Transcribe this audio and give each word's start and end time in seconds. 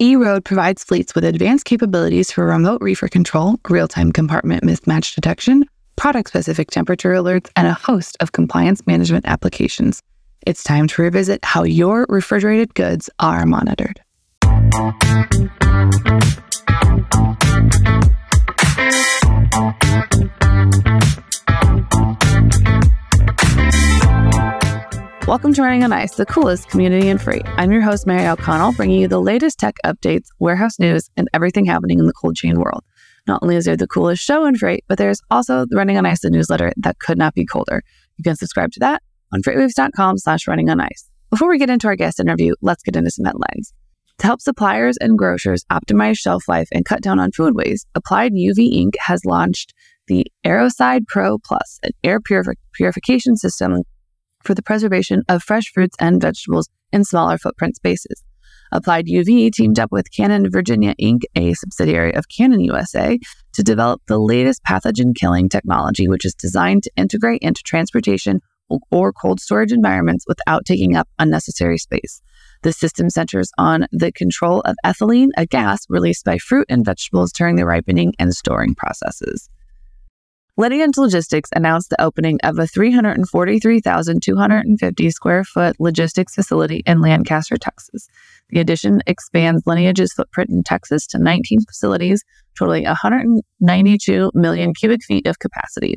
eRoad 0.00 0.44
provides 0.44 0.84
fleets 0.84 1.14
with 1.14 1.24
advanced 1.24 1.64
capabilities 1.64 2.30
for 2.30 2.46
remote 2.46 2.80
reefer 2.80 3.08
control, 3.08 3.56
real-time 3.68 4.12
compartment 4.12 4.62
mismatch 4.62 5.14
detection, 5.16 5.64
product-specific 5.96 6.70
temperature 6.70 7.12
alerts, 7.14 7.50
and 7.56 7.66
a 7.66 7.72
host 7.72 8.16
of 8.20 8.30
compliance 8.30 8.86
management 8.86 9.26
applications. 9.26 10.00
It's 10.46 10.62
time 10.62 10.86
to 10.88 11.02
revisit 11.02 11.44
how 11.44 11.64
your 11.64 12.06
refrigerated 12.08 12.74
goods 12.74 13.10
are 13.18 13.44
monitored. 13.44 14.00
Welcome 25.28 25.52
to 25.52 25.62
Running 25.62 25.84
on 25.84 25.92
Ice, 25.92 26.14
the 26.14 26.24
coolest 26.24 26.70
community 26.70 27.10
and 27.10 27.20
free. 27.20 27.42
I'm 27.44 27.70
your 27.70 27.82
host, 27.82 28.06
Mary 28.06 28.26
O'Connell, 28.26 28.72
bringing 28.72 29.02
you 29.02 29.08
the 29.08 29.20
latest 29.20 29.58
tech 29.58 29.76
updates, 29.84 30.28
warehouse 30.38 30.78
news, 30.78 31.10
and 31.18 31.28
everything 31.34 31.66
happening 31.66 31.98
in 31.98 32.06
the 32.06 32.14
cold 32.14 32.34
chain 32.34 32.58
world. 32.58 32.82
Not 33.26 33.40
only 33.42 33.56
is 33.56 33.66
there 33.66 33.76
the 33.76 33.86
coolest 33.86 34.22
show 34.22 34.46
in 34.46 34.56
freight, 34.56 34.86
but 34.88 34.96
there's 34.96 35.20
also 35.30 35.66
the 35.68 35.76
Running 35.76 35.98
on 35.98 36.06
Ice, 36.06 36.22
the 36.22 36.30
newsletter 36.30 36.72
that 36.78 36.98
could 36.98 37.18
not 37.18 37.34
be 37.34 37.44
colder. 37.44 37.82
You 38.16 38.24
can 38.24 38.36
subscribe 38.36 38.72
to 38.72 38.80
that 38.80 39.02
on 39.30 39.42
freightwaves.com 39.42 40.16
slash 40.16 40.48
running 40.48 40.70
on 40.70 40.80
ice. 40.80 41.10
Before 41.28 41.50
we 41.50 41.58
get 41.58 41.68
into 41.68 41.88
our 41.88 41.96
guest 41.96 42.20
interview, 42.20 42.54
let's 42.62 42.82
get 42.82 42.96
into 42.96 43.10
some 43.10 43.26
headlines. 43.26 43.74
To 44.20 44.26
help 44.26 44.40
suppliers 44.40 44.96
and 44.98 45.18
grocers 45.18 45.62
optimize 45.70 46.16
shelf 46.16 46.48
life 46.48 46.68
and 46.72 46.86
cut 46.86 47.02
down 47.02 47.20
on 47.20 47.32
food 47.32 47.54
waste, 47.54 47.86
Applied 47.94 48.32
UV 48.32 48.72
Inc. 48.82 48.92
has 49.00 49.26
launched 49.26 49.74
the 50.06 50.24
Airocide 50.46 51.06
Pro 51.06 51.36
Plus, 51.36 51.80
an 51.82 51.90
air 52.02 52.18
purifi- 52.18 52.54
purification 52.72 53.36
system 53.36 53.82
for 54.48 54.54
the 54.54 54.62
preservation 54.62 55.22
of 55.28 55.42
fresh 55.42 55.70
fruits 55.74 55.94
and 56.00 56.22
vegetables 56.22 56.70
in 56.90 57.04
smaller 57.04 57.36
footprint 57.36 57.76
spaces. 57.76 58.24
Applied 58.72 59.04
UV 59.04 59.52
teamed 59.52 59.78
up 59.78 59.92
with 59.92 60.10
Canon 60.10 60.50
Virginia 60.50 60.94
Inc., 60.98 61.20
a 61.34 61.52
subsidiary 61.52 62.14
of 62.14 62.30
Canon 62.34 62.60
USA, 62.60 63.18
to 63.52 63.62
develop 63.62 64.00
the 64.08 64.18
latest 64.18 64.62
pathogen 64.64 65.14
killing 65.14 65.50
technology, 65.50 66.08
which 66.08 66.24
is 66.24 66.34
designed 66.34 66.82
to 66.84 66.90
integrate 66.96 67.42
into 67.42 67.62
transportation 67.62 68.40
or 68.90 69.12
cold 69.12 69.38
storage 69.38 69.72
environments 69.72 70.24
without 70.26 70.64
taking 70.64 70.96
up 70.96 71.08
unnecessary 71.18 71.76
space. 71.76 72.22
The 72.62 72.72
system 72.72 73.10
centers 73.10 73.50
on 73.58 73.86
the 73.92 74.12
control 74.12 74.62
of 74.62 74.76
ethylene, 74.82 75.28
a 75.36 75.44
gas 75.44 75.80
released 75.90 76.24
by 76.24 76.38
fruit 76.38 76.64
and 76.70 76.86
vegetables 76.86 77.32
during 77.32 77.56
the 77.56 77.66
ripening 77.66 78.14
and 78.18 78.32
storing 78.32 78.74
processes. 78.74 79.50
Lineage 80.58 80.98
Logistics 80.98 81.48
announced 81.54 81.88
the 81.88 82.02
opening 82.02 82.38
of 82.42 82.58
a 82.58 82.66
343,250 82.66 85.10
square 85.10 85.44
foot 85.44 85.76
logistics 85.78 86.34
facility 86.34 86.82
in 86.84 87.00
Lancaster, 87.00 87.56
Texas. 87.56 88.08
The 88.50 88.58
addition 88.58 89.00
expands 89.06 89.62
Lineage's 89.66 90.12
footprint 90.12 90.50
in 90.50 90.64
Texas 90.64 91.06
to 91.08 91.18
19 91.20 91.60
facilities, 91.60 92.24
totaling 92.58 92.86
192 92.86 94.32
million 94.34 94.74
cubic 94.74 95.04
feet 95.04 95.28
of 95.28 95.38
capacity. 95.38 95.94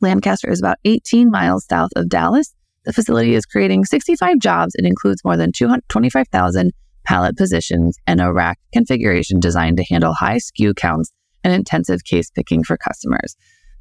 Lancaster 0.00 0.48
is 0.48 0.60
about 0.60 0.78
18 0.86 1.30
miles 1.30 1.66
south 1.66 1.90
of 1.96 2.08
Dallas. 2.08 2.54
The 2.86 2.94
facility 2.94 3.34
is 3.34 3.44
creating 3.44 3.84
65 3.84 4.38
jobs 4.38 4.74
and 4.74 4.86
includes 4.86 5.22
more 5.22 5.36
than 5.36 5.52
225,000 5.52 6.72
pallet 7.04 7.36
positions 7.36 7.98
and 8.06 8.22
a 8.22 8.32
rack 8.32 8.58
configuration 8.72 9.38
designed 9.38 9.76
to 9.76 9.84
handle 9.84 10.14
high 10.14 10.38
SKU 10.38 10.74
counts 10.74 11.12
and 11.44 11.52
intensive 11.52 12.04
case 12.04 12.30
picking 12.30 12.64
for 12.64 12.78
customers. 12.78 13.36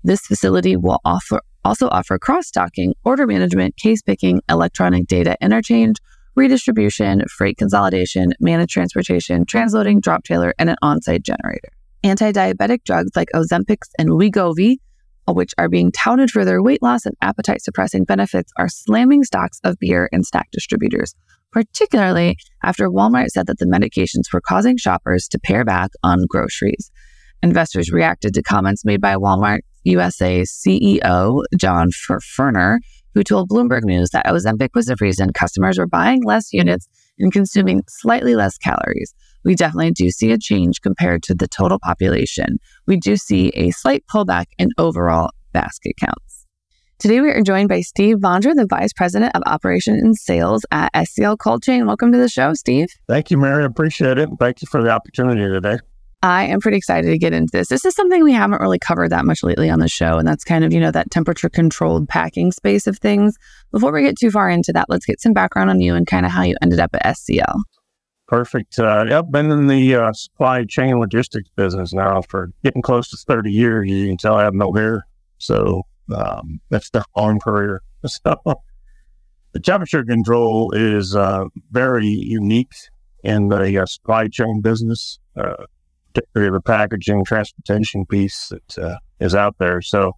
This 0.06 0.22
facility 0.28 0.76
will 0.76 1.00
offer 1.04 1.42
also 1.64 1.88
offer 1.90 2.20
cross-docking, 2.20 2.94
order 3.04 3.26
management, 3.26 3.76
case 3.76 4.04
picking, 4.04 4.40
electronic 4.48 5.08
data 5.08 5.36
interchange, 5.42 5.96
redistribution, 6.36 7.24
freight 7.36 7.58
consolidation, 7.58 8.32
managed 8.40 8.72
transportation, 8.72 9.46
transloading, 9.46 10.00
drop 10.00 10.24
trailer, 10.24 10.54
and 10.60 10.70
an 10.70 10.76
on-site 10.84 11.24
generator. 11.24 11.70
Anti-diabetic 12.04 12.84
drugs 12.84 13.14
like 13.16 13.30
Ozempic 13.34 13.80
and 13.98 14.10
Wegovy, 14.10 14.76
which 15.28 15.56
are 15.58 15.70
being 15.70 15.92
touted 15.92 16.30
for 16.30 16.46
their 16.46 16.62
weight 16.62 16.84
loss 16.84 17.08
and 17.08 17.16
appetite 17.24 17.64
suppressing 17.64 18.04
benefits, 18.04 18.52
are 18.60 18.70
slamming 18.70 19.24
stocks 19.24 19.60
of 19.64 19.76
beer 19.80 20.08
and 20.12 20.24
snack 20.24 20.50
distributors, 20.52 21.16
particularly 21.52 22.38
after 22.64 22.92
Walmart 22.92 23.30
said 23.30 23.48
that 23.48 23.58
the 23.58 23.66
medications 23.66 24.32
were 24.32 24.42
causing 24.42 24.78
shoppers 24.78 25.28
to 25.30 25.40
pare 25.40 25.66
back 25.66 25.90
on 26.04 26.28
groceries. 26.30 26.92
Investors 27.42 27.92
reacted 27.92 28.36
to 28.36 28.44
comments 28.44 28.86
made 28.86 29.02
by 29.02 29.16
Walmart 29.16 29.62
USA 29.86 30.42
CEO 30.42 31.42
John 31.58 31.90
Furner, 31.90 32.80
who 33.14 33.24
told 33.24 33.50
Bloomberg 33.50 33.84
News 33.84 34.10
that 34.12 34.26
Ozempic 34.26 34.70
was 34.76 34.88
the 34.88 34.98
reason 35.00 35.32
customers 35.32 35.78
were 35.78 35.88
buying 35.88 36.22
less 36.24 36.52
units 36.52 36.88
and 37.18 37.32
consuming 37.32 37.84
slightly 37.88 38.36
less 38.36 38.58
calories. 38.58 39.14
We 39.46 39.56
definitely 39.56 39.92
do 39.92 40.10
see 40.10 40.32
a 40.32 40.38
change 40.38 40.82
compared 40.82 41.24
to 41.24 41.34
the 41.34 41.48
total 41.48 41.80
population. 41.80 42.58
We 42.88 42.98
do 42.98 43.16
see 43.16 43.50
a 43.50 43.72
slight 43.72 44.04
pullback 44.12 44.46
in 44.58 44.70
overall 44.78 45.30
basket 45.54 45.94
counts. 46.00 46.46
Today, 46.98 47.20
we 47.20 47.30
are 47.30 47.42
joined 47.42 47.70
by 47.70 47.82
Steve 47.82 48.18
Vondra, 48.18 48.56
the 48.56 48.66
Vice 48.70 48.94
President 48.94 49.36
of 49.36 49.44
Operations 49.46 50.02
and 50.02 50.16
Sales 50.16 50.66
at 50.72 50.94
SCL 50.94 51.38
Cold 51.38 51.62
Chain. 51.62 51.86
Welcome 51.86 52.12
to 52.14 52.18
the 52.18 52.30
show, 52.30 52.54
Steve. 52.54 52.88
Thank 53.08 53.32
you, 53.32 53.38
Mary. 53.38 53.66
Appreciate 53.66 54.18
it. 54.18 54.30
Thank 54.40 54.62
you 54.62 54.68
for 54.72 54.82
the 54.82 54.90
opportunity 54.90 55.42
today. 55.42 55.80
I 56.24 56.46
am 56.46 56.60
pretty 56.60 56.78
excited 56.78 57.10
to 57.10 57.18
get 57.18 57.34
into 57.34 57.52
this. 57.52 57.68
This 57.68 57.86
is 57.86 57.96
something 57.96 58.24
we 58.24 58.34
haven't 58.34 58.62
really 58.62 58.80
covered 58.80 59.10
that 59.10 59.26
much 59.26 59.44
lately 59.44 59.70
on 59.70 59.80
the 59.80 59.88
show, 59.88 60.18
and 60.18 60.28
that's 60.28 60.44
kind 60.44 60.64
of, 60.64 60.74
you 60.74 60.80
know, 60.80 60.92
that 60.92 61.12
temperature 61.12 61.50
controlled 61.50 62.08
packing 62.10 62.52
space 62.52 62.88
of 62.88 62.98
things. 62.98 63.38
Before 63.72 63.92
we 63.92 64.02
get 64.02 64.18
too 64.18 64.32
far 64.32 64.50
into 64.50 64.74
that, 64.74 64.88
let's 64.90 65.06
get 65.06 65.22
some 65.22 65.34
background 65.34 65.70
on 65.70 65.82
you 65.82 65.96
and 65.96 66.08
kind 66.08 66.26
of 66.26 66.32
how 66.32 66.44
you 66.44 66.56
ended 66.62 66.80
up 66.80 66.92
at 66.96 67.16
SCL. 67.16 67.56
Perfect. 68.28 68.80
Uh, 68.80 69.06
I've 69.12 69.32
been 69.32 69.52
in 69.52 69.68
the 69.68 69.96
uh, 69.96 70.14
supply 70.14 70.64
chain 70.64 71.00
logistics 71.00 71.50
business 71.56 71.94
now 71.94 72.22
for 72.24 72.52
getting 72.64 72.82
close 72.82 73.10
to 73.12 73.18
30 73.18 73.52
years. 73.52 73.90
You 73.90 74.08
can 74.08 74.18
tell 74.18 74.36
I 74.36 74.44
have 74.44 74.56
no 74.56 74.74
hair. 74.74 75.06
So 75.38 75.84
um, 76.14 76.60
that's 76.70 76.90
the 76.90 77.04
long 77.16 77.40
career. 77.40 77.82
So 78.08 78.36
the 79.54 79.60
temperature 79.60 80.04
control 80.04 80.72
is 80.74 81.16
uh, 81.16 81.46
very 81.72 82.06
unique 82.06 82.74
in 83.24 83.48
the 83.48 83.80
uh, 83.80 83.86
supply 83.88 84.28
chain 84.28 84.62
business. 84.62 85.18
Uh, 85.36 85.66
particularly 86.16 86.52
the 86.52 86.62
packaging 86.62 87.26
transportation 87.26 88.06
piece 88.06 88.50
that 88.50 88.78
uh, 88.78 88.98
is 89.20 89.36
out 89.36 89.56
there. 89.60 89.82
So 89.82 90.14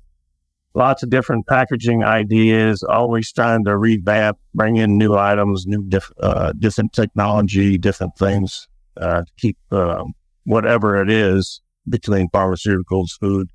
lots 0.75 1.01
of 1.03 1.09
different 1.09 1.47
packaging 1.47 2.03
ideas, 2.03 2.83
always 2.83 3.31
trying 3.33 3.65
to 3.65 3.77
revamp, 3.77 4.37
bring 4.53 4.77
in 4.77 4.97
new 4.97 5.15
items, 5.15 5.65
new 5.65 5.83
diff- 5.87 6.11
uh, 6.21 6.53
different 6.59 6.93
technology, 6.93 7.77
different 7.77 8.15
things 8.17 8.67
uh, 8.97 9.21
to 9.21 9.31
keep 9.37 9.57
um, 9.71 10.13
whatever 10.45 11.01
it 11.01 11.09
is 11.09 11.61
between 11.89 12.29
pharmaceuticals, 12.29 13.11
food, 13.19 13.49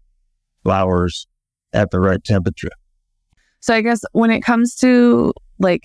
flowers 0.65 1.27
at 1.73 1.91
the 1.91 2.01
right 2.01 2.23
temperature. 2.25 2.71
So 3.61 3.75
I 3.75 3.83
guess 3.83 4.01
when 4.13 4.31
it 4.31 4.41
comes 4.41 4.75
to 4.77 5.33
like, 5.61 5.83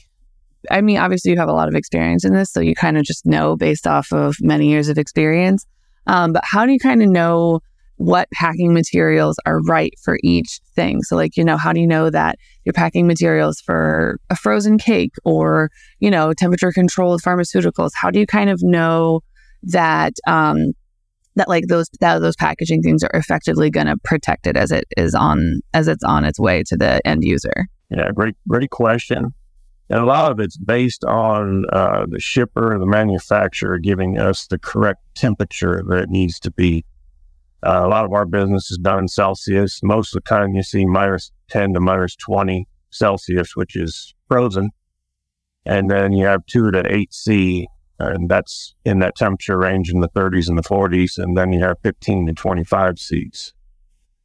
I 0.72 0.82
mean, 0.82 0.98
obviously 0.98 1.32
you 1.32 1.38
have 1.38 1.50
a 1.50 1.54
lot 1.54 1.68
of 1.68 1.76
experience 1.76 2.26
in 2.26 2.34
this, 2.34 2.52
so 2.52 2.60
you 2.60 2.74
kind 2.74 2.98
of 2.98 3.04
just 3.04 3.26
know 3.26 3.56
based 3.56 3.86
off 3.86 4.12
of 4.12 4.36
many 4.42 4.70
years 4.70 4.90
of 4.90 4.98
experience. 4.98 5.66
Um, 6.08 6.34
but 6.34 6.44
how 6.46 6.66
do 6.66 6.72
you 6.72 6.80
kind 6.80 7.02
of 7.02 7.10
know 7.10 7.60
what 7.98 8.30
packing 8.32 8.74
materials 8.74 9.38
are 9.46 9.60
right 9.68 9.94
for 10.04 10.18
each 10.24 10.60
thing? 10.76 11.02
So, 11.02 11.16
like, 11.16 11.36
you 11.36 11.44
know, 11.44 11.58
how 11.58 11.74
do 11.74 11.80
you 11.80 11.88
know 11.88 12.10
that 12.10 12.38
you're 12.64 12.74
packing 12.74 13.08
materials 13.08 13.60
for 13.60 14.20
a 14.30 14.36
frozen 14.36 14.78
cake 14.78 15.14
or, 15.26 15.70
you 16.00 16.12
know, 16.12 16.34
temperature 16.34 16.72
controlled 16.72 17.22
pharmaceuticals? 17.22 17.92
How 17.96 18.12
do 18.12 18.20
you 18.20 18.28
kind 18.28 18.50
of 18.50 18.60
know 18.62 19.22
that, 19.64 20.14
um, 20.28 20.74
that 21.36 21.48
like 21.48 21.66
those 21.68 21.88
that 22.00 22.20
those 22.20 22.36
packaging 22.36 22.82
things 22.82 23.04
are 23.04 23.12
effectively 23.14 23.70
going 23.70 23.86
to 23.86 23.96
protect 24.04 24.48
it 24.48 24.58
as 24.58 24.72
it 24.72 24.86
is 24.98 25.14
on 25.14 25.62
as 25.74 25.88
it's 25.88 26.04
on 26.04 26.26
its 26.26 26.40
way 26.40 26.64
to 26.66 26.76
the 26.76 27.00
end 27.06 27.24
user? 27.24 27.68
Yeah, 27.90 28.10
great, 28.14 28.36
great 28.48 28.70
question. 28.70 29.34
And 29.90 30.00
a 30.00 30.06
lot 30.06 30.32
of 30.32 30.40
it's 30.40 30.58
based 30.58 31.04
on 31.06 31.66
uh, 31.72 32.06
the 32.10 32.20
shipper 32.20 32.74
and 32.74 32.82
the 32.82 32.88
manufacturer 32.88 33.80
giving 33.80 34.18
us 34.18 34.48
the 34.48 34.60
correct 34.60 35.02
temperature 35.16 35.82
that 35.88 36.04
it 36.04 36.10
needs 36.10 36.40
to 36.42 36.52
be. 36.52 36.84
Uh, 37.66 37.82
a 37.84 37.88
lot 37.88 38.06
of 38.06 38.12
our 38.12 38.26
business 38.26 38.70
is 38.70 38.78
done 38.78 39.00
in 39.00 39.08
Celsius. 39.08 39.82
Most 39.82 40.14
of 40.14 40.24
the 40.24 40.30
time 40.30 40.54
you 40.54 40.64
see 40.64 40.86
minus 40.86 41.32
10 41.50 41.74
to 41.74 41.80
minus 41.80 42.16
20 42.18 42.68
Celsius, 42.92 43.56
which 43.56 43.76
is 43.76 44.14
frozen. 44.28 44.72
And 45.66 45.90
then 45.90 46.12
you 46.12 46.26
have 46.26 46.46
2 46.46 46.72
to 46.72 46.84
8C 46.84 47.66
and 48.00 48.30
that's 48.30 48.76
in 48.86 49.00
that 49.00 49.16
temperature 49.16 49.58
range 49.58 49.90
in 49.90 50.02
the 50.02 50.10
30s 50.10 50.48
and 50.48 50.58
the 50.58 50.64
40s. 50.64 51.18
And 51.18 51.38
then 51.38 51.52
you 51.52 51.62
have 51.62 51.78
15 51.84 52.28
to 52.28 52.34
25 52.34 53.00
Cs, 53.00 53.54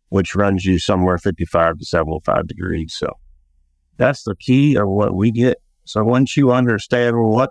which 0.09 0.35
runs 0.35 0.65
you 0.65 0.79
somewhere 0.79 1.19
55 1.19 1.79
to 1.79 1.85
75 1.85 2.47
degrees. 2.47 2.95
So 2.95 3.17
that's 3.97 4.25
the 4.25 4.37
key 4.37 4.77
of 4.77 4.89
what 4.89 5.15
we 5.15 5.31
get. 5.31 5.59
So 5.85 6.05
once 6.05 6.37
you 6.37 6.53
understand 6.53 7.17
what 7.17 7.51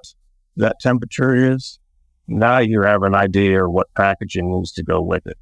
that 0.58 0.80
temperature 0.80 1.54
is, 1.54 1.80
now 2.28 2.60
you 2.60 2.82
have 2.82 3.04
an 3.04 3.16
idea 3.16 3.66
of 3.66 3.72
what 3.72 3.94
packaging 3.96 4.52
needs 4.52 4.72
to 4.74 4.84
go 4.84 5.02
with 5.02 5.26
it. 5.28 5.38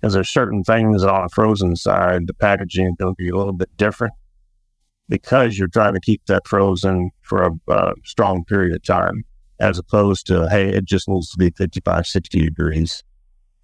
Because 0.00 0.14
there's 0.14 0.28
certain 0.28 0.62
things 0.62 1.02
on 1.02 1.24
a 1.24 1.28
frozen 1.28 1.74
side, 1.74 2.26
the 2.26 2.34
packaging 2.34 2.86
is 2.86 2.94
going 2.98 3.14
to 3.14 3.22
be 3.22 3.30
a 3.30 3.36
little 3.36 3.52
bit 3.52 3.74
different 3.76 4.12
because 5.08 5.58
you're 5.58 5.68
trying 5.68 5.94
to 5.94 6.00
keep 6.00 6.24
that 6.26 6.46
frozen 6.46 7.10
for 7.22 7.42
a 7.42 7.72
uh, 7.72 7.92
strong 8.04 8.44
period 8.44 8.76
of 8.76 8.82
time, 8.84 9.24
as 9.58 9.78
opposed 9.78 10.26
to, 10.26 10.48
hey, 10.48 10.68
it 10.68 10.84
just 10.84 11.08
needs 11.08 11.30
to 11.30 11.38
be 11.38 11.50
55, 11.50 12.06
60 12.06 12.40
degrees 12.40 13.02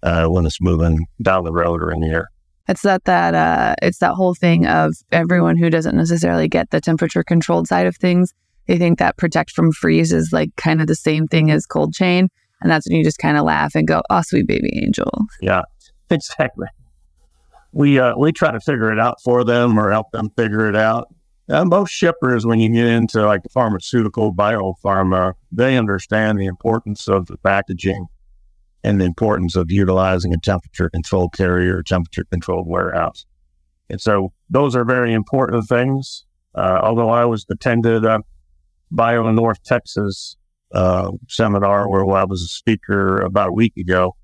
uh, 0.03 0.25
when 0.27 0.45
it's 0.45 0.59
moving 0.59 1.05
down 1.21 1.43
the 1.43 1.53
road 1.53 1.81
or 1.81 1.91
in 1.91 2.01
the 2.01 2.09
air. 2.09 2.29
It's 2.67 2.81
that 2.81 3.05
that 3.05 3.35
uh, 3.35 3.75
it's 3.81 3.99
that 3.99 4.13
whole 4.13 4.33
thing 4.33 4.65
of 4.65 4.95
everyone 5.11 5.57
who 5.57 5.69
doesn't 5.69 5.95
necessarily 5.95 6.47
get 6.47 6.71
the 6.71 6.81
temperature 6.81 7.23
controlled 7.23 7.67
side 7.67 7.87
of 7.87 7.95
things. 7.95 8.33
They 8.67 8.77
think 8.77 8.97
that 8.97 9.17
protect 9.17 9.51
from 9.51 9.71
freeze 9.71 10.11
is 10.11 10.31
like 10.33 10.55
kind 10.55 10.81
of 10.81 10.87
the 10.87 10.95
same 10.95 11.27
thing 11.27 11.51
as 11.51 11.67
cold 11.67 11.93
chain, 11.93 12.27
and 12.61 12.71
that's 12.71 12.87
when 12.87 12.97
you 12.97 13.03
just 13.03 13.19
kind 13.19 13.37
of 13.37 13.43
laugh 13.43 13.75
and 13.75 13.87
go, 13.87 14.01
"Oh, 14.09 14.21
sweet 14.21 14.47
baby 14.47 14.71
angel." 14.81 15.11
Yeah, 15.41 15.61
exactly. 16.09 16.67
We 17.71 17.99
uh, 17.99 18.15
we 18.17 18.31
try 18.31 18.51
to 18.51 18.59
figure 18.59 18.91
it 18.91 18.99
out 18.99 19.17
for 19.23 19.43
them 19.43 19.79
or 19.79 19.91
help 19.91 20.11
them 20.11 20.31
figure 20.35 20.67
it 20.67 20.75
out. 20.75 21.13
And 21.47 21.69
most 21.69 21.91
shippers, 21.91 22.45
when 22.45 22.59
you 22.59 22.73
get 22.73 22.87
into 22.87 23.23
like 23.23 23.41
pharmaceutical, 23.51 24.33
biopharma, 24.33 25.33
they 25.51 25.77
understand 25.77 26.39
the 26.39 26.47
importance 26.47 27.07
of 27.07 27.27
the 27.27 27.37
packaging 27.37 28.07
and 28.85 29.01
the 29.01 29.05
importance 29.05 29.55
of 29.55 29.71
utilizing 29.71 30.31
a 30.31 30.37
temperature 30.37 30.91
controlled 30.91 31.33
carrier, 31.33 31.81
temperature 31.81 32.23
controlled 32.29 32.67
warehouse. 32.67 33.25
And 33.89 33.99
so 33.99 34.31
those 34.47 34.75
are 34.75 34.85
very 34.85 35.11
important 35.11 35.67
things. 35.67 36.23
Uh, 36.53 36.79
although 36.83 37.09
I 37.09 37.25
was 37.25 37.47
attended 37.49 38.05
a 38.05 38.21
Bio 38.91 39.31
North 39.31 39.63
Texas 39.63 40.37
uh, 40.71 41.11
seminar 41.27 41.89
where 41.89 42.05
I 42.15 42.25
was 42.25 42.43
a 42.43 42.47
speaker 42.47 43.21
about 43.21 43.49
a 43.49 43.53
week 43.53 43.73
ago, 43.75 44.15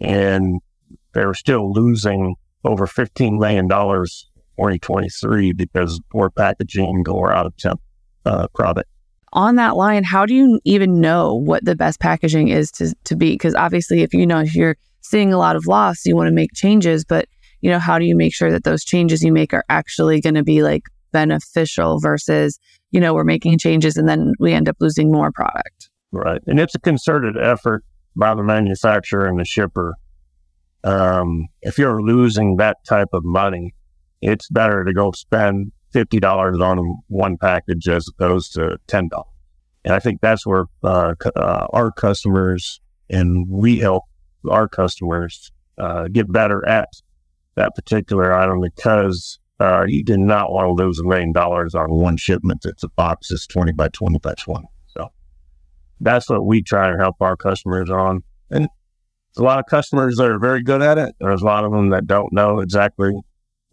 and 0.00 0.62
they 1.12 1.26
were 1.26 1.34
still 1.34 1.70
losing 1.70 2.36
over 2.64 2.86
$15 2.86 3.38
million 3.38 3.68
2023 4.78 5.52
because 5.52 6.00
poor 6.10 6.30
packaging 6.30 7.04
or 7.06 7.34
out 7.34 7.44
of 7.44 7.54
temp 7.58 7.82
uh, 8.24 8.48
product. 8.54 8.88
On 9.34 9.56
that 9.56 9.76
line, 9.76 10.04
how 10.04 10.26
do 10.26 10.34
you 10.34 10.60
even 10.64 11.00
know 11.00 11.34
what 11.34 11.64
the 11.64 11.74
best 11.74 12.00
packaging 12.00 12.48
is 12.48 12.70
to, 12.72 12.94
to 13.04 13.16
be? 13.16 13.32
Because 13.32 13.54
obviously, 13.54 14.02
if 14.02 14.14
you 14.14 14.26
know 14.26 14.40
if 14.40 14.54
you're 14.54 14.76
seeing 15.02 15.32
a 15.32 15.38
lot 15.38 15.56
of 15.56 15.66
loss, 15.66 16.06
you 16.06 16.16
want 16.16 16.28
to 16.28 16.34
make 16.34 16.52
changes, 16.54 17.04
but 17.04 17.26
you 17.60 17.70
know, 17.70 17.78
how 17.78 17.98
do 17.98 18.04
you 18.04 18.14
make 18.14 18.34
sure 18.34 18.52
that 18.52 18.64
those 18.64 18.84
changes 18.84 19.22
you 19.22 19.32
make 19.32 19.54
are 19.54 19.64
actually 19.70 20.20
going 20.20 20.34
to 20.34 20.44
be 20.44 20.62
like 20.62 20.82
beneficial 21.12 21.98
versus, 21.98 22.58
you 22.90 23.00
know, 23.00 23.14
we're 23.14 23.24
making 23.24 23.58
changes 23.58 23.96
and 23.96 24.06
then 24.06 24.34
we 24.38 24.52
end 24.52 24.68
up 24.68 24.76
losing 24.80 25.10
more 25.10 25.32
product? 25.32 25.88
Right. 26.12 26.42
And 26.46 26.60
it's 26.60 26.74
a 26.74 26.78
concerted 26.78 27.36
effort 27.38 27.82
by 28.16 28.34
the 28.34 28.42
manufacturer 28.42 29.26
and 29.26 29.40
the 29.40 29.46
shipper. 29.46 29.94
Um, 30.84 31.48
if 31.62 31.78
you're 31.78 32.02
losing 32.02 32.56
that 32.56 32.76
type 32.86 33.08
of 33.14 33.24
money, 33.24 33.74
it's 34.20 34.48
better 34.50 34.84
to 34.84 34.92
go 34.92 35.12
spend 35.12 35.72
fifty 35.94 36.18
dollars 36.18 36.60
on 36.60 36.98
one 37.06 37.38
package 37.38 37.88
as 37.88 38.06
opposed 38.08 38.52
to 38.54 38.78
ten 38.88 39.08
dollars. 39.08 39.28
And 39.84 39.94
I 39.94 40.00
think 40.00 40.20
that's 40.20 40.44
where 40.44 40.64
uh, 40.82 41.14
uh, 41.36 41.66
our 41.72 41.92
customers 41.92 42.80
and 43.08 43.48
we 43.48 43.78
help 43.78 44.02
our 44.50 44.68
customers 44.68 45.52
uh, 45.78 46.08
get 46.08 46.30
better 46.30 46.66
at 46.66 46.88
that 47.54 47.74
particular 47.74 48.34
item 48.34 48.60
because 48.60 49.38
uh, 49.60 49.84
you 49.86 50.02
do 50.02 50.16
not 50.16 50.50
want 50.50 50.66
to 50.66 50.84
lose 50.84 50.98
a 50.98 51.04
million 51.04 51.32
dollars 51.32 51.74
on 51.74 51.90
one 51.92 52.16
shipment 52.16 52.60
that's 52.62 52.82
a 52.82 52.88
box 52.88 53.28
that's 53.28 53.46
20 53.46 53.72
by 53.72 53.88
20 53.88 54.18
by 54.18 54.34
20. 54.34 54.66
So 54.86 55.12
that's 56.00 56.28
what 56.28 56.44
we 56.44 56.62
try 56.62 56.90
to 56.90 56.96
help 56.96 57.16
our 57.20 57.36
customers 57.36 57.88
on. 57.88 58.24
And 58.50 58.68
a 59.36 59.42
lot 59.42 59.58
of 59.58 59.66
customers 59.66 60.16
that 60.16 60.30
are 60.30 60.38
very 60.38 60.62
good 60.62 60.82
at 60.82 60.98
it. 60.98 61.14
There's 61.20 61.42
a 61.42 61.46
lot 61.46 61.64
of 61.64 61.72
them 61.72 61.90
that 61.90 62.06
don't 62.06 62.32
know 62.32 62.60
exactly 62.60 63.12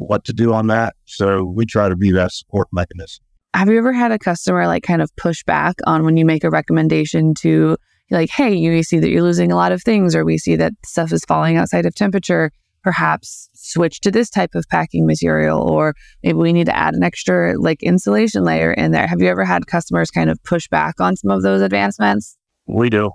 what 0.02 0.26
to 0.26 0.34
do 0.34 0.54
on 0.54 0.68
that. 0.68 0.96
So 1.06 1.44
we 1.44 1.66
try 1.66 1.90
to 1.90 1.96
be 1.96 2.12
that 2.12 2.32
support 2.32 2.68
mechanism. 2.72 3.24
Have 3.54 3.70
you 3.70 3.78
ever 3.78 3.94
had 3.94 4.12
a 4.12 4.20
customer 4.20 4.66
like 4.66 4.84
kind 4.84 5.02
of 5.02 5.16
push 5.18 5.44
back 5.44 5.76
on 5.86 6.06
when 6.06 6.18
you 6.18 6.26
make 6.26 6.44
a 6.44 6.50
recommendation 6.50 7.34
to 7.42 7.78
like, 8.10 8.30
hey, 8.30 8.54
you 8.54 8.84
see 8.84 9.00
that 9.00 9.10
you're 9.10 9.22
losing 9.22 9.52
a 9.52 9.56
lot 9.56 9.72
of 9.72 9.84
things, 9.84 10.16
or 10.16 10.26
we 10.26 10.38
see 10.38 10.56
that 10.58 10.74
stuff 10.86 11.14
is 11.14 11.24
falling 11.26 11.58
outside 11.58 11.86
of 11.86 11.96
temperature? 11.96 12.52
Perhaps 12.84 13.50
switch 13.54 14.00
to 14.02 14.12
this 14.12 14.30
type 14.30 14.50
of 14.56 14.66
packing 14.70 15.06
material, 15.06 15.62
or 15.62 15.94
maybe 16.24 16.38
we 16.38 16.52
need 16.52 16.66
to 16.66 16.76
add 16.76 16.94
an 16.94 17.04
extra 17.04 17.58
like 17.60 17.84
insulation 17.84 18.44
layer 18.44 18.74
in 18.74 18.92
there. 18.92 19.08
Have 19.08 19.22
you 19.22 19.28
ever 19.28 19.46
had 19.46 19.68
customers 19.68 20.10
kind 20.12 20.30
of 20.30 20.44
push 20.44 20.68
back 20.68 21.00
on 21.00 21.16
some 21.16 21.30
of 21.30 21.44
those 21.44 21.62
advancements? 21.62 22.38
We 22.68 22.90
do, 22.90 23.12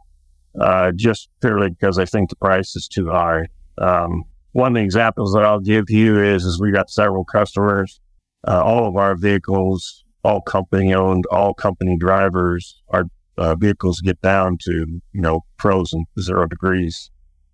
uh, 0.61 0.93
just 0.95 1.29
purely 1.41 1.71
because 1.71 1.99
I 1.99 2.05
think 2.05 2.31
the 2.31 2.37
price 2.37 2.77
is 2.77 2.89
too 2.89 3.09
high. 3.09 3.47
Um, 3.79 4.25
one 4.57 4.73
of 4.73 4.75
the 4.77 4.85
examples 4.85 5.35
that 5.35 5.45
I'll 5.45 5.61
give 5.61 5.91
you 5.91 6.19
is, 6.19 6.45
is 6.47 6.59
we 6.59 6.73
got 6.73 6.89
several 6.89 7.27
customers. 7.27 8.01
Uh, 8.49 8.63
all 8.65 8.89
of 8.89 8.97
our 8.97 9.15
vehicles, 9.15 10.03
all 10.25 10.41
company 10.41 10.95
owned, 10.95 11.27
all 11.31 11.53
company 11.53 11.99
drivers, 11.99 12.81
our 12.89 13.05
uh, 13.37 13.55
vehicles 13.55 14.01
get 14.01 14.19
down 14.23 14.57
to, 14.63 14.73
you 15.13 15.21
know, 15.21 15.43
frozen 15.59 16.07
zero 16.19 16.47
degrees. 16.47 17.11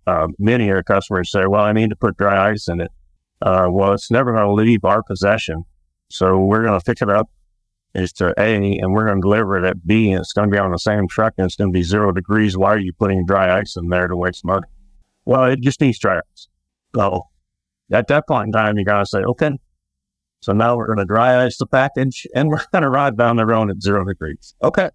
Uh, 0.07 0.29
many 0.39 0.69
of 0.69 0.77
our 0.77 0.83
customers 0.83 1.29
say, 1.29 1.45
well, 1.45 1.65
I 1.65 1.73
need 1.73 1.89
to 1.89 1.95
put 1.97 2.15
dry 2.15 2.51
ice 2.51 2.69
in 2.69 2.79
it. 2.79 2.91
Uh, 3.41 3.67
well, 3.69 3.91
it's 3.91 4.09
never 4.09 4.31
going 4.31 4.45
to 4.45 4.53
leave 4.53 4.85
our 4.85 5.03
possession. 5.03 5.65
So 6.09 6.39
we're 6.39 6.63
going 6.63 6.79
to 6.79 6.85
pick 6.85 7.01
it 7.01 7.09
up 7.09 7.29
it's 7.93 8.13
to 8.13 8.33
A 8.39 8.79
and 8.79 8.93
we're 8.93 9.05
going 9.05 9.17
to 9.17 9.21
deliver 9.21 9.57
it 9.57 9.67
at 9.67 9.85
B 9.85 10.09
and 10.11 10.21
it's 10.21 10.31
going 10.31 10.49
to 10.49 10.51
be 10.51 10.57
on 10.57 10.71
the 10.71 10.79
same 10.79 11.07
truck 11.09 11.33
and 11.37 11.45
it's 11.45 11.57
going 11.57 11.71
to 11.71 11.77
be 11.77 11.83
zero 11.83 12.13
degrees. 12.13 12.57
Why 12.57 12.73
are 12.73 12.79
you 12.79 12.93
putting 12.93 13.25
dry 13.25 13.59
ice 13.59 13.75
in 13.75 13.89
there 13.89 14.07
to 14.07 14.15
waste 14.15 14.45
money? 14.45 14.67
Well, 15.25 15.45
it 15.45 15.59
just 15.59 15.81
needs 15.81 15.99
dry 15.99 16.17
ice. 16.17 16.47
So 16.95 17.23
at 17.91 18.07
that 18.07 18.27
point 18.27 18.47
in 18.47 18.51
time, 18.51 18.77
you 18.77 18.85
got 18.85 18.99
to 18.99 19.05
say, 19.05 19.19
okay, 19.19 19.51
so 20.41 20.51
now 20.51 20.75
we're 20.75 20.87
going 20.87 20.99
to 20.99 21.05
dry 21.05 21.43
ice 21.45 21.57
the 21.57 21.65
package 21.65 22.27
and 22.35 22.49
we're 22.49 22.63
going 22.71 22.83
to 22.83 22.89
ride 22.89 23.17
down 23.17 23.37
the 23.37 23.45
road 23.45 23.69
at 23.69 23.81
zero 23.81 24.03
degrees. 24.03 24.53
Okay. 24.63 24.89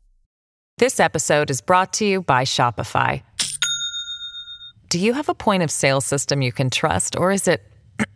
This 0.79 1.01
episode 1.01 1.51
is 1.51 1.61
brought 1.61 1.93
to 1.95 2.07
you 2.07 2.23
by 2.23 2.45
Shopify. 2.45 3.23
Do 4.91 4.99
you 4.99 5.13
have 5.13 5.29
a 5.29 5.35
point 5.35 5.63
of 5.63 5.71
sale 5.71 6.01
system 6.01 6.41
you 6.41 6.53
can 6.53 6.71
trust, 6.71 7.17
or 7.17 7.31
is 7.31 7.49
it 7.49 7.63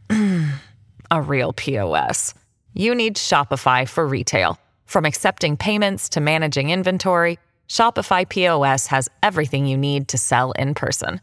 a 1.11 1.21
real 1.21 1.53
POS? 1.53 2.35
You 2.73 2.95
need 2.95 3.17
Shopify 3.17 3.87
for 3.87 4.07
retail. 4.07 4.59
From 4.87 5.05
accepting 5.05 5.57
payments 5.57 6.09
to 6.11 6.21
managing 6.21 6.71
inventory, 6.71 7.39
Shopify 7.69 8.29
POS 8.29 8.87
has 8.87 9.09
everything 9.23 9.67
you 9.67 9.77
need 9.77 10.09
to 10.09 10.19
sell 10.19 10.53
in 10.53 10.75
person. 10.75 11.21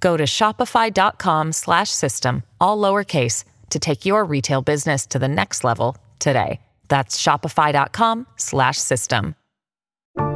Go 0.00 0.16
to 0.16 0.24
shopify.com 0.24 1.52
slash 1.52 1.90
system, 1.90 2.42
all 2.60 2.78
lowercase, 2.78 3.44
to 3.70 3.78
take 3.78 4.06
your 4.06 4.24
retail 4.24 4.62
business 4.62 5.06
to 5.06 5.18
the 5.18 5.28
next 5.28 5.64
level 5.64 5.96
today. 6.18 6.60
That's 6.88 7.20
shopify.com 7.20 8.26
slash 8.36 8.78
system. 8.78 9.34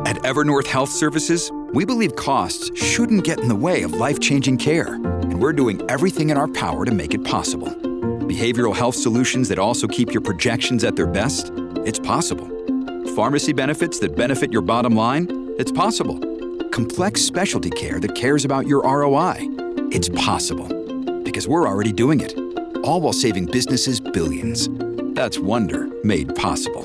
At 0.04 0.16
Evernorth 0.16 0.66
Health 0.66 0.90
Services, 0.90 1.50
we 1.72 1.84
believe 1.84 2.16
costs 2.16 2.70
shouldn't 2.78 3.24
get 3.24 3.40
in 3.40 3.48
the 3.48 3.54
way 3.54 3.82
of 3.82 3.92
life-changing 3.92 4.58
care, 4.58 4.94
and 4.94 5.40
we're 5.40 5.52
doing 5.52 5.80
everything 5.88 6.30
in 6.30 6.36
our 6.36 6.48
power 6.48 6.84
to 6.84 6.92
make 6.92 7.14
it 7.14 7.24
possible. 7.24 7.68
Behavioral 7.68 8.74
health 8.74 8.96
solutions 8.96 9.48
that 9.48 9.58
also 9.58 9.86
keep 9.86 10.12
your 10.12 10.20
projections 10.20 10.84
at 10.84 10.96
their 10.96 11.06
best? 11.06 11.52
It's 11.84 11.98
possible. 11.98 12.48
Pharmacy 13.14 13.52
benefits 13.52 13.98
that 14.00 14.16
benefit 14.16 14.52
your 14.52 14.62
bottom 14.62 14.96
line? 14.96 15.54
It's 15.58 15.72
possible 15.72 16.29
complex 16.70 17.20
specialty 17.22 17.70
care 17.70 18.00
that 18.00 18.14
cares 18.14 18.44
about 18.44 18.66
your 18.66 18.82
ROI. 18.82 19.36
It's 19.90 20.08
possible 20.10 20.68
because 21.22 21.48
we're 21.48 21.68
already 21.68 21.92
doing 21.92 22.20
it. 22.20 22.34
All 22.84 23.00
while 23.00 23.12
saving 23.12 23.46
businesses 23.46 24.00
billions. 24.00 24.68
That's 25.14 25.38
Wonder 25.38 25.88
made 26.04 26.34
possible. 26.34 26.82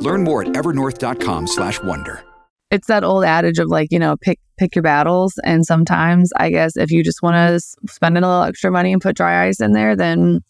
Learn 0.00 0.24
more 0.24 0.42
at 0.42 0.48
evernorth.com/wonder. 0.48 2.24
It's 2.70 2.86
that 2.88 3.02
old 3.02 3.24
adage 3.24 3.58
of 3.58 3.68
like, 3.68 3.88
you 3.90 3.98
know, 3.98 4.16
pick 4.20 4.38
pick 4.58 4.74
your 4.74 4.82
battles 4.82 5.38
and 5.44 5.64
sometimes 5.64 6.32
I 6.36 6.50
guess 6.50 6.76
if 6.76 6.90
you 6.90 7.02
just 7.02 7.22
want 7.22 7.36
to 7.36 7.90
spend 7.90 8.18
a 8.18 8.20
little 8.20 8.42
extra 8.42 8.70
money 8.70 8.92
and 8.92 9.00
put 9.00 9.16
dry 9.16 9.46
ice 9.46 9.60
in 9.60 9.72
there, 9.72 9.96
then 9.96 10.40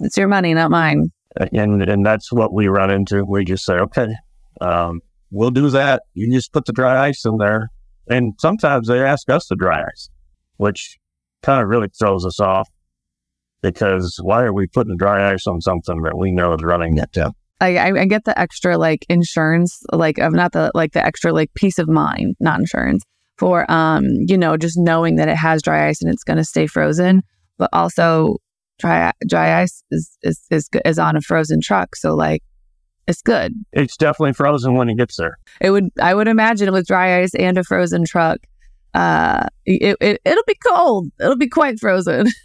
it's 0.00 0.16
your 0.16 0.28
money, 0.28 0.54
not 0.54 0.70
mine. 0.70 1.10
And 1.52 1.82
and 1.82 2.06
that's 2.06 2.32
what 2.32 2.52
we 2.52 2.68
run 2.68 2.90
into. 2.90 3.24
We 3.24 3.44
just 3.44 3.64
say, 3.64 3.74
okay, 3.74 4.14
um, 4.60 5.00
we'll 5.30 5.50
do 5.50 5.68
that. 5.70 6.04
You 6.14 6.32
just 6.32 6.52
put 6.52 6.64
the 6.64 6.72
dry 6.72 7.08
ice 7.08 7.24
in 7.24 7.36
there 7.38 7.70
and 8.08 8.34
sometimes 8.38 8.88
they 8.88 9.02
ask 9.02 9.28
us 9.30 9.46
to 9.46 9.56
dry 9.56 9.82
ice, 9.82 10.08
which 10.56 10.98
kind 11.42 11.62
of 11.62 11.68
really 11.68 11.88
throws 11.98 12.24
us 12.24 12.40
off 12.40 12.68
because 13.62 14.18
why 14.22 14.42
are 14.42 14.52
we 14.52 14.66
putting 14.66 14.96
dry 14.96 15.32
ice 15.32 15.46
on 15.46 15.60
something 15.60 16.02
that 16.02 16.16
we 16.16 16.30
know 16.30 16.54
is 16.54 16.62
running 16.62 16.98
at 16.98 17.12
temp? 17.12 17.36
I, 17.60 17.78
I 17.78 18.04
get 18.04 18.24
the 18.24 18.38
extra 18.38 18.76
like 18.76 19.06
insurance, 19.08 19.80
like 19.92 20.18
of 20.18 20.32
not 20.32 20.52
the 20.52 20.70
like 20.74 20.92
the 20.92 21.04
extra 21.04 21.32
like 21.32 21.52
peace 21.54 21.78
of 21.78 21.88
mind, 21.88 22.36
not 22.38 22.60
insurance, 22.60 23.02
for 23.38 23.70
um, 23.70 24.04
you 24.26 24.36
know, 24.36 24.56
just 24.56 24.76
knowing 24.78 25.16
that 25.16 25.28
it 25.28 25.36
has 25.36 25.62
dry 25.62 25.88
ice 25.88 26.02
and 26.02 26.12
it's 26.12 26.22
going 26.22 26.36
to 26.36 26.44
stay 26.44 26.66
frozen, 26.66 27.22
but 27.58 27.70
also 27.72 28.36
dry 28.78 29.10
dry 29.26 29.62
ice 29.62 29.82
is 29.90 30.18
is 30.22 30.40
is 30.50 30.68
is 30.84 30.98
on 30.98 31.16
a 31.16 31.22
frozen 31.22 31.60
truck, 31.62 31.96
so 31.96 32.14
like 32.14 32.42
it's 33.06 33.22
good. 33.22 33.54
It's 33.72 33.96
definitely 33.96 34.32
frozen 34.32 34.74
when 34.74 34.88
it 34.88 34.96
gets 34.96 35.16
there. 35.16 35.38
It 35.60 35.70
would 35.70 35.90
I 36.00 36.14
would 36.14 36.28
imagine 36.28 36.72
with 36.72 36.86
dry 36.86 37.20
ice 37.20 37.34
and 37.34 37.56
a 37.58 37.64
frozen 37.64 38.04
truck, 38.04 38.38
uh, 38.94 39.46
it, 39.64 39.96
it 40.00 40.20
it'll 40.24 40.44
be 40.46 40.58
cold. 40.66 41.10
It'll 41.20 41.36
be 41.36 41.48
quite 41.48 41.78
frozen. 41.78 42.26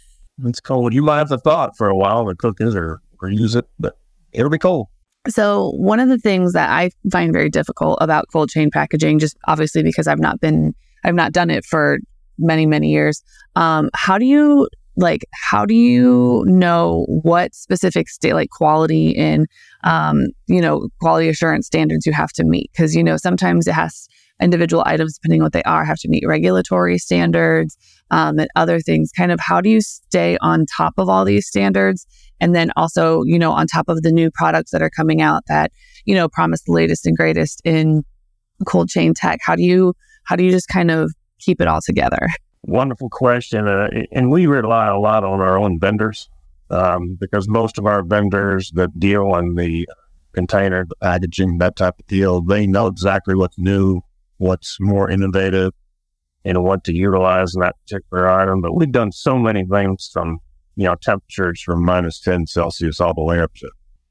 It's 0.44 0.60
cold. 0.60 0.94
You 0.94 1.02
might 1.02 1.18
have 1.18 1.28
the 1.28 1.38
thought 1.38 1.76
for 1.76 1.88
a 1.88 1.94
while 1.94 2.26
to 2.26 2.34
cook 2.34 2.60
it 2.60 2.74
or, 2.74 3.00
or 3.20 3.28
use 3.28 3.54
it, 3.54 3.66
but 3.78 3.96
it'll 4.32 4.50
be 4.50 4.58
cold. 4.58 4.88
So, 5.28 5.72
one 5.76 6.00
of 6.00 6.08
the 6.08 6.18
things 6.18 6.52
that 6.54 6.70
I 6.70 6.90
find 7.12 7.32
very 7.32 7.48
difficult 7.48 7.98
about 8.00 8.26
cold 8.32 8.48
chain 8.48 8.70
packaging, 8.70 9.18
just 9.18 9.36
obviously 9.46 9.82
because 9.82 10.08
I've 10.08 10.18
not 10.18 10.40
been, 10.40 10.74
I've 11.04 11.14
not 11.14 11.32
done 11.32 11.50
it 11.50 11.64
for 11.64 11.98
many, 12.38 12.66
many 12.66 12.90
years. 12.90 13.22
Um, 13.54 13.90
how 13.94 14.18
do 14.18 14.24
you 14.24 14.68
like, 14.96 15.24
how 15.50 15.64
do 15.64 15.74
you 15.74 16.44
know 16.46 17.04
what 17.08 17.54
specific 17.54 18.08
state, 18.08 18.34
like 18.34 18.50
quality 18.50 19.16
and, 19.16 19.46
um, 19.84 20.26
you 20.48 20.60
know, 20.60 20.88
quality 21.00 21.28
assurance 21.28 21.66
standards 21.66 22.06
you 22.06 22.12
have 22.12 22.32
to 22.32 22.44
meet? 22.44 22.70
Because, 22.72 22.94
you 22.94 23.02
know, 23.02 23.16
sometimes 23.16 23.66
it 23.66 23.72
has 23.72 24.06
individual 24.40 24.82
items, 24.86 25.16
depending 25.18 25.40
on 25.40 25.44
what 25.46 25.52
they 25.52 25.62
are, 25.62 25.84
have 25.84 25.98
to 25.98 26.08
meet 26.08 26.24
regulatory 26.26 26.98
standards 26.98 27.76
um, 28.10 28.38
and 28.38 28.48
other 28.56 28.80
things. 28.80 29.10
Kind 29.16 29.32
of 29.32 29.40
how 29.40 29.60
do 29.60 29.70
you 29.70 29.80
stay 29.80 30.36
on 30.40 30.66
top 30.76 30.94
of 30.98 31.08
all 31.08 31.24
these 31.24 31.46
standards? 31.46 32.06
And 32.40 32.54
then 32.54 32.70
also, 32.76 33.22
you 33.24 33.38
know, 33.38 33.52
on 33.52 33.66
top 33.66 33.88
of 33.88 34.02
the 34.02 34.10
new 34.10 34.30
products 34.34 34.72
that 34.72 34.82
are 34.82 34.90
coming 34.90 35.22
out 35.22 35.44
that, 35.48 35.70
you 36.04 36.14
know, 36.14 36.28
promise 36.28 36.62
the 36.64 36.72
latest 36.72 37.06
and 37.06 37.16
greatest 37.16 37.62
in 37.64 38.02
cold 38.66 38.88
chain 38.88 39.14
tech. 39.14 39.38
How 39.42 39.54
do 39.54 39.62
you, 39.62 39.94
how 40.24 40.36
do 40.36 40.44
you 40.44 40.50
just 40.50 40.68
kind 40.68 40.90
of 40.90 41.12
keep 41.38 41.60
it 41.60 41.68
all 41.68 41.80
together? 41.80 42.28
Wonderful 42.64 43.10
question. 43.10 43.66
Uh, 43.66 43.88
and 44.12 44.30
we 44.30 44.46
rely 44.46 44.86
a 44.86 44.98
lot 44.98 45.24
on 45.24 45.40
our 45.40 45.58
own 45.58 45.80
vendors 45.80 46.28
um, 46.70 47.16
because 47.20 47.48
most 47.48 47.78
of 47.78 47.86
our 47.86 48.02
vendors 48.02 48.70
that 48.74 48.98
deal 48.98 49.34
in 49.36 49.54
the 49.54 49.88
container, 50.32 50.84
the 50.86 50.96
packaging, 50.96 51.58
that 51.58 51.76
type 51.76 51.98
of 51.98 52.06
deal, 52.06 52.40
they 52.40 52.66
know 52.66 52.86
exactly 52.86 53.34
what's 53.34 53.58
new, 53.58 54.00
what's 54.38 54.78
more 54.80 55.10
innovative, 55.10 55.72
and 56.44 56.64
what 56.64 56.84
to 56.84 56.94
utilize 56.94 57.54
in 57.54 57.60
that 57.60 57.76
particular 57.82 58.28
item. 58.28 58.60
But 58.60 58.74
we've 58.74 58.90
done 58.90 59.12
so 59.12 59.38
many 59.38 59.64
things 59.64 60.08
from, 60.12 60.38
you 60.76 60.84
know, 60.84 60.94
temperatures 60.94 61.60
from 61.62 61.84
minus 61.84 62.20
10 62.20 62.46
Celsius 62.46 63.00
all 63.00 63.14
the 63.14 63.22
way 63.22 63.40
up 63.40 63.52
to, 63.54 63.70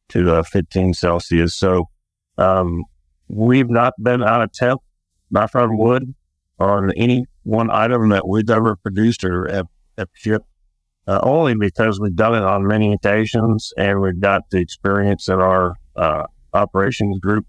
to 0.10 0.36
uh, 0.36 0.44
15 0.44 0.94
Celsius. 0.94 1.56
So 1.56 1.90
um, 2.38 2.84
we've 3.28 3.70
not 3.70 3.94
been 4.02 4.24
out 4.24 4.42
of 4.42 4.52
temp, 4.54 4.82
knock 5.30 5.56
on 5.56 5.78
wood, 5.78 6.14
on 6.60 6.92
any 6.94 7.26
one 7.44 7.70
item 7.72 8.10
that 8.10 8.28
we've 8.28 8.50
ever 8.50 8.76
produced 8.76 9.24
or 9.24 9.48
have, 9.52 9.68
have 9.98 10.10
shipped. 10.14 10.46
Uh, 11.08 11.20
only 11.24 11.56
because 11.56 12.00
we've 12.00 12.16
done 12.16 12.36
it 12.36 12.44
on 12.44 12.66
many 12.66 12.94
occasions 12.94 13.74
and 13.76 14.00
we've 14.02 14.22
got 14.22 14.44
the 14.52 14.60
experience 14.60 15.28
in 15.28 15.40
our 15.40 15.74
uh, 15.96 16.24
operations 16.54 17.18
group 17.20 17.46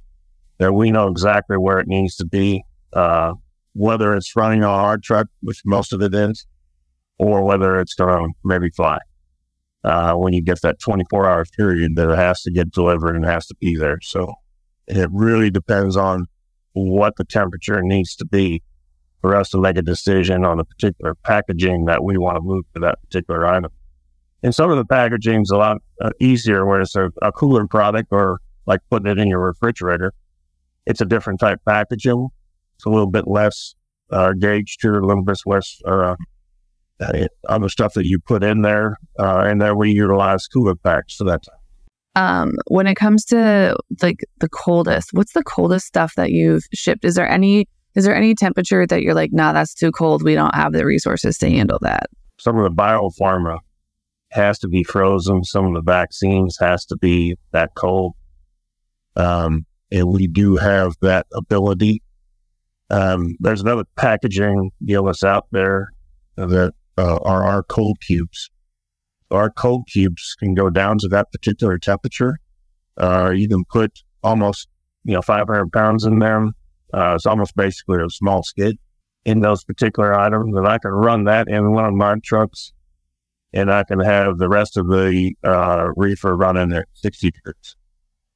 that 0.59 0.73
we 0.73 0.91
know 0.91 1.09
exactly 1.09 1.59
where 1.59 1.79
it 1.79 1.87
needs 1.87 2.17
to 2.17 2.25
be 2.25 2.65
uh, 2.93 3.33
whether 3.75 4.15
it's 4.15 4.37
running 4.37 4.65
on 4.65 4.75
a 4.75 4.83
hard 4.83 5.03
truck, 5.03 5.27
which 5.41 5.63
most 5.65 5.93
of 5.93 6.03
it 6.03 6.15
is, 6.15 6.47
or 7.19 7.43
whether 7.43 7.81
it's 7.81 7.95
going 7.95 8.09
to 8.09 8.33
maybe 8.45 8.71
fly. 8.71 8.99
Uh, 9.85 10.15
when 10.15 10.33
you 10.33 10.41
get 10.41 10.61
that 10.63 10.79
24 10.79 11.29
hour 11.29 11.45
period 11.57 11.97
that 11.97 12.09
it 12.09 12.17
has 12.17 12.41
to 12.43 12.53
get 12.53 12.71
delivered 12.71 13.17
and 13.17 13.25
has 13.25 13.47
to 13.47 13.55
be 13.61 13.77
there. 13.77 13.99
So 14.01 14.33
it 14.87 15.09
really 15.11 15.51
depends 15.51 15.97
on 15.97 16.27
what 16.75 17.17
the 17.17 17.25
temperature 17.25 17.83
needs 17.83 18.15
to 18.17 18.25
be 18.25 18.63
for 19.23 19.35
us 19.35 19.49
to 19.50 19.59
make 19.59 19.79
a 19.79 19.83
decision 19.83 20.45
on 20.45 20.59
the 20.59 20.64
particular 20.64 21.14
packaging 21.14 21.87
that 21.87 22.05
we 22.05 22.19
want 22.19 22.37
to 22.37 22.43
move 22.43 22.64
to 22.75 22.81
that 22.81 23.00
particular 23.02 23.47
item. 23.47 23.71
And 24.43 24.55
some 24.55 24.71
of 24.71 24.76
the 24.76 24.85
packaging 24.85 25.43
is 25.43 25.50
a 25.50 25.57
lot 25.57 25.79
uh, 26.02 26.11
easier 26.21 26.67
where 26.67 26.81
it's 26.83 26.97
a, 26.97 27.11
a 27.23 27.33
cooler 27.33 27.67
product 27.67 28.09
or 28.11 28.41
like 28.67 28.81
putting 28.91 29.11
it 29.11 29.19
in 29.19 29.29
your 29.29 29.41
refrigerator. 29.41 30.12
It's 30.85 31.00
a 31.00 31.07
different 31.07 31.41
type 31.41 31.61
packaging 31.64 32.29
it's 32.83 32.87
a 32.87 32.91
little 32.91 33.11
bit 33.11 33.29
less 33.29 33.76
uh, 34.11 34.33
gauged 34.33 34.81
here, 34.83 34.99
a 34.99 35.07
little 35.07 35.23
bit 35.23 35.38
less 35.47 35.81
uh, 35.87 36.17
other 37.49 37.69
stuff 37.69 37.95
that 37.95 38.07
you 38.07 38.19
put 38.19 38.43
in 38.43 38.62
there. 38.62 38.97
Uh, 39.21 39.45
and 39.47 39.61
then 39.61 39.79
we 39.79 39.93
utilize 39.93 40.49
cooler 40.49 40.75
packs 40.75 41.14
for 41.14 41.25
that. 41.25 41.45
Um, 42.17 42.50
when 42.67 42.88
it 42.88 42.97
comes 42.97 43.25
to 43.26 43.76
like 44.02 44.25
the 44.41 44.49
coldest, 44.49 45.11
what's 45.12 45.33
the 45.33 45.45
coldest 45.45 45.87
stuff 45.87 46.14
that 46.17 46.33
you've 46.33 46.64
shipped? 46.75 47.05
Is 47.05 47.14
there 47.14 47.29
any 47.29 47.69
is 47.95 48.05
there 48.05 48.15
any 48.15 48.35
temperature 48.35 48.87
that 48.87 49.03
you're 49.03 49.15
like, 49.15 49.31
nah, 49.33 49.53
that's 49.53 49.75
too 49.75 49.93
cold. 49.93 50.23
We 50.23 50.35
don't 50.35 50.55
have 50.55 50.73
the 50.73 50.85
resources 50.85 51.39
to 51.39 51.51
handle 51.51 51.79
that. 51.83 52.07
Some 52.39 52.59
of 52.59 52.65
the 52.65 52.71
biopharma 52.71 53.59
has 54.31 54.59
to 54.61 54.69
be 54.69 54.83
frozen. 54.83 55.45
Some 55.45 55.67
of 55.67 55.75
the 55.75 55.83
vaccines 55.83 56.57
has 56.59 56.87
to 56.87 56.97
be 56.97 57.37
that 57.53 57.71
cold. 57.77 58.15
Um, 59.17 59.67
and 59.91 60.09
we 60.09 60.27
do 60.27 60.57
have 60.57 60.95
that 61.03 61.27
ability 61.35 62.03
um, 62.93 63.37
there's 63.41 63.63
another 63.63 63.85
packaging 63.97 64.71
deal 64.85 65.05
that's 65.05 65.25
out 65.25 65.47
there 65.51 65.89
that 66.37 66.75
uh, 66.99 67.17
are 67.23 67.43
our 67.43 67.63
cold 67.63 67.99
cubes. 68.07 68.51
Our 69.31 69.51
cold 69.51 69.89
cubes 69.91 70.37
can 70.39 70.55
go 70.55 70.69
down 70.69 70.99
to 70.99 71.09
that 71.09 71.33
particular 71.33 71.79
temperature. 71.79 72.37
Uh, 72.99 73.33
you 73.35 73.49
can 73.49 73.65
put 73.65 74.01
almost, 74.23 74.69
you 75.05 75.15
know, 75.15 75.23
500 75.23 75.73
pounds 75.73 76.05
in 76.05 76.19
them. 76.19 76.53
Uh, 76.93 77.15
it's 77.15 77.27
almost 77.27 77.57
basically 77.57 78.03
a 78.03 78.11
small 78.11 78.43
skid 78.43 78.79
in 79.25 79.41
those 79.41 79.65
particular 79.65 80.19
items. 80.19 80.55
And 80.57 80.67
I 80.67 80.79
can 80.79 80.91
run 80.91 81.25
that 81.25 81.49
in 81.49 81.73
one 81.73 81.85
of 81.85 81.95
my 81.95 82.17
trucks 82.25 82.73
and 83.53 83.71
I 83.71 83.85
can 83.85 84.01
have 84.01 84.39
the 84.39 84.49
rest 84.49 84.77
of 84.77 84.89
the 84.89 85.35
uh, 85.45 85.89
reefer 85.97 86.37
running 86.37 86.73
at 86.73 86.87
60 86.95 87.31
degrees. 87.31 87.77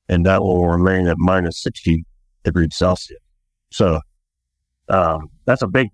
And 0.09 0.25
that 0.27 0.43
will 0.43 0.69
remain 0.69 1.09
at 1.09 1.17
minus 1.19 1.63
60 1.63 2.05
degrees 2.45 2.77
Celsius. 2.77 3.19
So 3.73 4.01
um, 4.89 5.31
that's 5.47 5.63
a 5.63 5.67
big, 5.67 5.89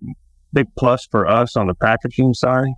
big 0.51 0.67
plus 0.77 1.07
for 1.09 1.27
us 1.27 1.55
on 1.55 1.67
the 1.67 1.75
packaging 1.75 2.33
side. 2.33 2.73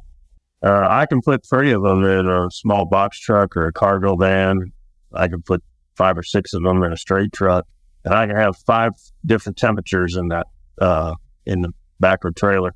Uh, 0.64 0.88
I 0.90 1.06
can 1.06 1.22
put 1.22 1.46
three 1.46 1.72
of 1.72 1.84
them 1.84 2.04
in 2.04 2.28
a 2.28 2.50
small 2.52 2.86
box 2.86 3.20
truck 3.20 3.58
or 3.58 3.68
a 3.68 3.74
cargo 3.74 4.16
van. 4.16 4.72
I 5.14 5.28
can 5.28 5.42
put 5.42 5.64
five 5.96 6.18
or 6.18 6.24
six 6.24 6.54
of 6.54 6.64
them 6.64 6.84
in 6.84 6.94
a 6.94 6.98
straight 6.98 7.34
truck, 7.34 7.66
and 8.06 8.14
I 8.14 8.28
can 8.28 8.36
have 8.36 8.56
five 8.66 8.92
different 9.26 9.58
temperatures 9.58 10.16
in 10.16 10.30
that 10.30 10.48
uh, 10.80 11.16
in 11.46 11.62
the 11.62 11.72
back 12.00 12.24
of 12.24 12.36
trailer 12.36 12.74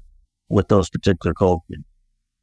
with 0.49 0.67
those 0.67 0.89
particular 0.89 1.33
cold. 1.33 1.61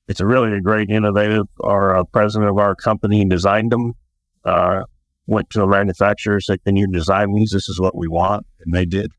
It's 0.09 0.21
a 0.21 0.27
really 0.27 0.53
a 0.53 0.61
great 0.61 0.89
innovative. 0.89 1.47
Our 1.61 1.97
uh, 1.97 2.05
president 2.05 2.49
of 2.49 2.59
our 2.59 2.77
company 2.77 3.25
designed 3.25 3.73
them. 3.73 3.93
Uh, 4.45 4.85
went 5.27 5.51
to 5.51 5.63
a 5.63 5.67
manufacturer, 5.67 6.41
said, 6.41 6.63
"Can 6.65 6.77
you 6.77 6.87
design 6.87 7.33
these? 7.33 7.51
This 7.51 7.69
is 7.69 7.81
what 7.81 7.97
we 7.97 8.07
want," 8.07 8.47
and 8.65 8.73
they 8.73 8.87
did. 8.87 9.11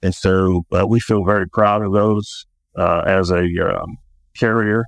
And 0.00 0.14
so 0.14 0.62
uh, 0.72 0.86
we 0.86 1.00
feel 1.00 1.24
very 1.24 1.48
proud 1.48 1.82
of 1.82 1.92
those 1.92 2.46
uh, 2.76 3.02
as 3.04 3.32
a 3.32 3.42
um, 3.42 3.96
carrier 4.36 4.84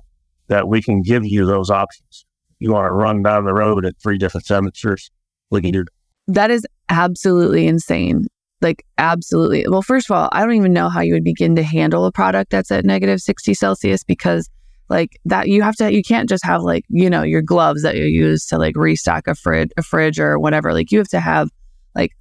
that 0.47 0.69
we 0.69 0.81
can 0.81 1.01
give 1.01 1.25
you 1.25 1.45
those 1.45 1.69
options. 1.69 2.25
You 2.59 2.71
want 2.71 2.87
to 2.87 2.93
run 2.93 3.23
down 3.23 3.43
the 3.43 3.53
road 3.53 3.85
at 3.85 3.95
three 4.01 4.17
different 4.17 4.45
temperatures, 4.45 5.11
we 5.49 5.61
can 5.61 5.71
do 5.71 5.83
that. 5.83 6.00
That 6.27 6.51
is 6.51 6.65
absolutely 6.89 7.67
insane. 7.67 8.25
Like, 8.61 8.85
absolutely. 8.97 9.65
Well, 9.67 9.81
first 9.81 10.09
of 10.09 10.15
all, 10.15 10.29
I 10.31 10.41
don't 10.41 10.53
even 10.53 10.73
know 10.73 10.89
how 10.89 11.01
you 11.01 11.13
would 11.13 11.23
begin 11.23 11.55
to 11.55 11.63
handle 11.63 12.05
a 12.05 12.11
product 12.11 12.51
that's 12.51 12.71
at 12.71 12.85
negative 12.85 13.19
60 13.19 13.55
Celsius 13.55 14.03
because, 14.03 14.49
like, 14.87 15.19
that 15.25 15.47
you 15.47 15.63
have 15.63 15.75
to, 15.77 15.91
you 15.91 16.03
can't 16.03 16.29
just 16.29 16.45
have, 16.45 16.61
like, 16.61 16.85
you 16.89 17.09
know, 17.09 17.23
your 17.23 17.41
gloves 17.41 17.81
that 17.81 17.95
you 17.95 18.05
use 18.05 18.45
to, 18.47 18.57
like, 18.57 18.75
restock 18.75 19.27
a 19.27 19.33
fridge, 19.33 19.71
a 19.77 19.81
fridge 19.81 20.19
or 20.19 20.37
whatever. 20.37 20.73
Like, 20.73 20.91
you 20.91 20.99
have 20.99 21.07
to 21.09 21.19
have, 21.19 21.49
like, 21.95 22.11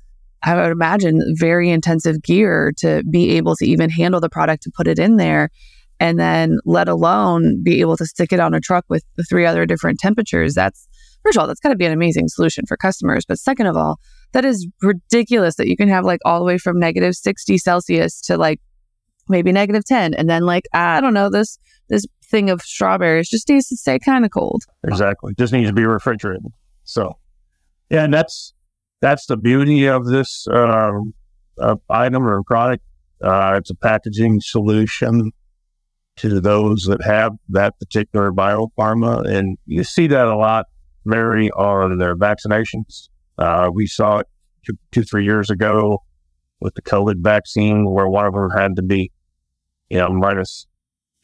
I 0.42 0.54
would 0.54 0.72
imagine 0.72 1.20
very 1.38 1.68
intensive 1.68 2.22
gear 2.22 2.72
to 2.78 3.02
be 3.10 3.32
able 3.32 3.54
to 3.56 3.66
even 3.66 3.90
handle 3.90 4.20
the 4.20 4.30
product 4.30 4.62
to 4.62 4.70
put 4.74 4.88
it 4.88 4.98
in 4.98 5.16
there. 5.16 5.50
And 6.02 6.18
then 6.18 6.58
let 6.64 6.88
alone 6.88 7.62
be 7.62 7.80
able 7.80 7.98
to 7.98 8.06
stick 8.06 8.32
it 8.32 8.40
on 8.40 8.54
a 8.54 8.60
truck 8.60 8.86
with 8.88 9.04
the 9.16 9.24
three 9.24 9.44
other 9.44 9.66
different 9.66 9.98
temperatures. 9.98 10.54
That's, 10.54 10.88
first 11.22 11.36
of 11.36 11.40
all, 11.40 11.46
that's 11.46 11.60
got 11.60 11.70
to 11.70 11.76
be 11.76 11.86
an 11.86 11.92
amazing 11.92 12.28
solution 12.28 12.64
for 12.66 12.76
customers. 12.76 13.24
But 13.26 13.38
second 13.38 13.66
of 13.66 13.76
all, 13.76 13.98
that 14.32 14.44
is 14.44 14.66
ridiculous 14.82 15.56
that 15.56 15.68
you 15.68 15.76
can 15.76 15.88
have 15.88 16.04
like 16.04 16.20
all 16.24 16.38
the 16.38 16.44
way 16.44 16.58
from 16.58 16.78
negative 16.78 17.14
60 17.14 17.58
Celsius 17.58 18.20
to 18.22 18.36
like 18.36 18.60
maybe 19.28 19.52
negative 19.52 19.84
10. 19.84 20.14
And 20.14 20.28
then 20.28 20.42
like, 20.42 20.64
I 20.72 21.00
don't 21.00 21.14
know, 21.14 21.30
this, 21.30 21.58
this 21.88 22.06
thing 22.24 22.50
of 22.50 22.62
strawberries 22.62 23.28
just 23.28 23.48
needs 23.48 23.68
to 23.68 23.76
stay 23.76 23.98
kind 23.98 24.24
of 24.24 24.30
cold. 24.30 24.64
Exactly. 24.84 25.32
Just 25.38 25.52
needs 25.52 25.68
to 25.68 25.74
be 25.74 25.86
refrigerated. 25.86 26.46
So, 26.84 27.16
yeah, 27.90 28.04
and 28.04 28.12
that's, 28.12 28.52
that's 29.00 29.26
the 29.26 29.36
beauty 29.36 29.86
of 29.86 30.06
this 30.06 30.46
uh, 30.48 30.92
uh, 31.58 31.76
item 31.88 32.26
or 32.26 32.42
product. 32.42 32.84
Uh, 33.22 33.54
it's 33.56 33.70
a 33.70 33.74
packaging 33.74 34.40
solution 34.40 35.32
to 36.16 36.40
those 36.40 36.84
that 36.84 37.02
have 37.02 37.32
that 37.48 37.78
particular 37.78 38.30
biopharma. 38.30 39.26
And 39.26 39.56
you 39.66 39.84
see 39.84 40.06
that 40.08 40.26
a 40.26 40.36
lot 40.36 40.66
vary 41.04 41.50
on 41.52 41.98
their 41.98 42.16
vaccinations. 42.16 43.08
Uh, 43.38 43.70
we 43.72 43.86
saw 43.86 44.18
it 44.18 44.26
two, 44.66 44.76
two, 44.92 45.02
three 45.02 45.24
years 45.24 45.50
ago 45.50 46.02
with 46.60 46.74
the 46.74 46.82
COVID 46.82 47.22
vaccine 47.22 47.90
where 47.90 48.08
one 48.08 48.26
of 48.26 48.34
them 48.34 48.50
had 48.50 48.76
to 48.76 48.82
be 48.82 49.10
you 49.90 49.98
know, 49.98 50.08
minus 50.08 50.66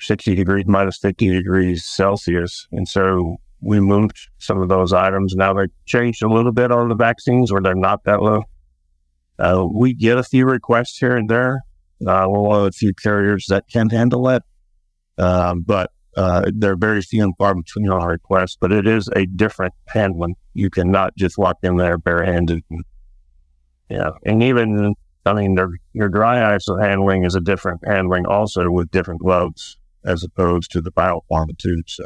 60 0.00 0.34
degrees, 0.34 0.64
minus 0.66 0.98
50 0.98 1.30
degrees 1.30 1.84
Celsius. 1.84 2.66
And 2.72 2.86
so 2.86 3.36
we 3.60 3.80
moved 3.80 4.28
some 4.38 4.60
of 4.60 4.68
those 4.68 4.92
items. 4.92 5.34
Now 5.34 5.54
they 5.54 5.68
changed 5.86 6.22
a 6.22 6.28
little 6.28 6.52
bit 6.52 6.70
on 6.70 6.88
the 6.88 6.94
vaccines 6.94 7.50
where 7.50 7.62
they're 7.62 7.74
not 7.74 8.04
that 8.04 8.20
low. 8.20 8.42
Uh, 9.38 9.66
we 9.72 9.94
get 9.94 10.18
a 10.18 10.22
few 10.22 10.46
requests 10.46 10.98
here 10.98 11.16
and 11.16 11.28
there. 11.28 11.62
Uh, 12.06 12.26
we're 12.28 12.40
one 12.40 12.58
of 12.58 12.64
the 12.66 12.72
few 12.72 12.92
carriers 12.92 13.46
that 13.48 13.64
can 13.70 13.88
handle 13.88 14.28
it. 14.28 14.42
Um, 15.18 15.62
but 15.62 15.90
uh, 16.16 16.50
they're 16.54 16.76
very 16.76 17.02
few 17.02 17.22
and 17.22 17.34
far 17.36 17.54
between 17.54 17.88
on 17.90 18.06
requests, 18.06 18.56
but 18.60 18.72
it 18.72 18.86
is 18.86 19.08
a 19.14 19.26
different 19.26 19.74
handling. 19.88 20.34
You 20.54 20.70
cannot 20.70 21.14
just 21.16 21.36
walk 21.36 21.58
in 21.62 21.76
there 21.76 21.98
barehanded. 21.98 22.62
And, 22.70 22.84
yeah. 23.90 24.10
And 24.24 24.42
even, 24.42 24.94
I 25.26 25.32
mean, 25.34 25.56
your 25.92 26.08
dry 26.08 26.54
ice 26.54 26.66
handling 26.80 27.24
is 27.24 27.34
a 27.34 27.40
different 27.40 27.80
handling 27.86 28.26
also 28.26 28.70
with 28.70 28.90
different 28.90 29.20
gloves 29.20 29.76
as 30.04 30.24
opposed 30.24 30.70
to 30.72 30.80
the 30.80 30.90
biopharma 30.90 31.58
tube. 31.58 31.88
So 31.88 32.04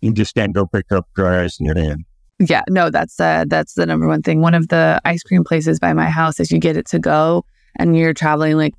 you 0.00 0.12
just 0.12 0.34
can't 0.34 0.52
go 0.52 0.66
pick 0.66 0.90
up 0.90 1.06
dry 1.14 1.44
ice 1.44 1.60
in 1.60 1.66
your 1.66 1.78
hand. 1.78 2.04
Yeah, 2.40 2.62
no, 2.68 2.88
that's 2.88 3.18
uh, 3.18 3.44
that's 3.48 3.74
the 3.74 3.84
number 3.84 4.06
one 4.06 4.22
thing. 4.22 4.40
One 4.40 4.54
of 4.54 4.68
the 4.68 5.00
ice 5.04 5.22
cream 5.24 5.42
places 5.42 5.80
by 5.80 5.92
my 5.92 6.08
house 6.08 6.38
is 6.38 6.52
you 6.52 6.60
get 6.60 6.76
it 6.76 6.86
to 6.86 7.00
go, 7.00 7.44
and 7.76 7.96
you're 7.96 8.14
traveling 8.14 8.56
like 8.56 8.74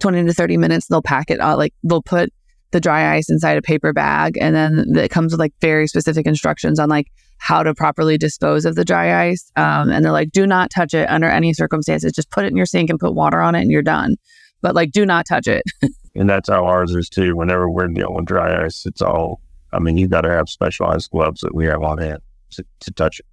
twenty 0.00 0.22
to 0.22 0.34
thirty 0.34 0.58
minutes. 0.58 0.88
They'll 0.88 1.00
pack 1.00 1.30
it 1.30 1.40
out, 1.40 1.56
like 1.56 1.72
they'll 1.82 2.02
put 2.02 2.30
the 2.74 2.80
dry 2.80 3.14
ice 3.14 3.30
inside 3.30 3.56
a 3.56 3.62
paper 3.62 3.92
bag, 3.92 4.36
and 4.40 4.54
then 4.54 4.84
it 4.96 5.10
comes 5.10 5.32
with 5.32 5.38
like 5.38 5.54
very 5.60 5.86
specific 5.86 6.26
instructions 6.26 6.78
on 6.78 6.88
like 6.88 7.06
how 7.38 7.62
to 7.62 7.72
properly 7.72 8.18
dispose 8.18 8.64
of 8.64 8.74
the 8.74 8.84
dry 8.84 9.28
ice. 9.28 9.50
Um, 9.56 9.90
and 9.90 10.04
they're 10.04 10.12
like, 10.12 10.32
do 10.32 10.46
not 10.46 10.70
touch 10.70 10.92
it 10.92 11.08
under 11.08 11.28
any 11.28 11.54
circumstances. 11.54 12.12
Just 12.12 12.30
put 12.30 12.44
it 12.44 12.48
in 12.48 12.56
your 12.56 12.66
sink 12.66 12.90
and 12.90 12.98
put 12.98 13.14
water 13.14 13.40
on 13.40 13.54
it, 13.54 13.62
and 13.62 13.70
you're 13.70 13.80
done. 13.82 14.16
But 14.60 14.74
like, 14.74 14.90
do 14.90 15.06
not 15.06 15.24
touch 15.26 15.46
it. 15.46 15.62
and 16.14 16.28
that's 16.28 16.48
how 16.48 16.66
ours 16.66 16.94
is 16.94 17.08
too. 17.08 17.36
Whenever 17.36 17.70
we're 17.70 17.86
dealing 17.88 18.16
with 18.16 18.26
dry 18.26 18.64
ice, 18.64 18.84
it's 18.84 19.00
all. 19.00 19.40
I 19.72 19.78
mean, 19.78 19.96
you 19.96 20.08
got 20.08 20.22
to 20.22 20.30
have 20.30 20.48
specialized 20.48 21.10
gloves 21.10 21.40
that 21.40 21.54
we 21.54 21.66
have 21.66 21.82
on 21.82 21.98
hand 21.98 22.20
to, 22.52 22.64
to 22.80 22.90
touch 22.92 23.20
it. 23.20 23.26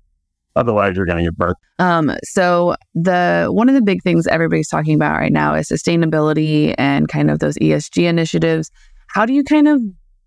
Otherwise, 0.56 0.96
you're 0.96 1.06
going 1.06 1.20
to 1.20 1.24
get 1.24 1.38
burnt. 1.38 1.58
Um, 1.80 2.12
so 2.24 2.76
the 2.94 3.48
one 3.50 3.70
of 3.70 3.76
the 3.76 3.82
big 3.82 4.04
things 4.04 4.28
everybody's 4.28 4.68
talking 4.68 4.96
about 4.96 5.18
right 5.18 5.32
now 5.32 5.56
is 5.56 5.70
sustainability 5.70 6.76
and 6.78 7.08
kind 7.08 7.32
of 7.32 7.40
those 7.40 7.56
ESG 7.60 8.04
initiatives. 8.04 8.70
How 9.14 9.26
do 9.26 9.34
you 9.34 9.44
kind 9.44 9.68
of 9.68 9.82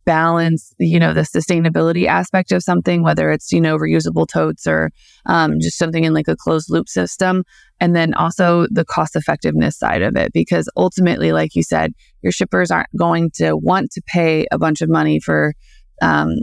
balance, 0.05 0.75
you 0.79 0.99
know, 0.99 1.14
the 1.14 1.23
sustainability 1.23 2.07
aspect 2.07 2.53
of 2.53 2.62
something, 2.62 3.03
whether 3.03 3.31
it's 3.31 3.50
you 3.50 3.61
know 3.61 3.79
reusable 3.79 4.26
totes 4.26 4.67
or 4.67 4.91
um, 5.26 5.59
just 5.61 5.79
something 5.79 6.05
in 6.05 6.12
like 6.12 6.29
a 6.29 6.37
closed 6.37 6.69
loop 6.71 6.88
system, 6.88 7.45
and 7.81 7.97
then 7.97 8.12
also 8.14 8.67
the 8.71 8.85
cost 8.85 9.17
effectiveness 9.17 9.79
side 9.79 10.03
of 10.03 10.17
it, 10.17 10.33
because 10.33 10.69
ultimately, 10.76 11.33
like 11.33 11.55
you 11.55 11.62
said, 11.62 11.93
your 12.23 12.33
shippers 12.33 12.71
aren't 12.71 12.95
going 12.97 13.31
to 13.37 13.55
want 13.57 13.91
to 13.93 14.03
pay 14.07 14.47
a 14.53 14.59
bunch 14.59 14.83
of 14.83 14.91
money 14.91 15.19
for 15.19 15.55
um, 16.03 16.35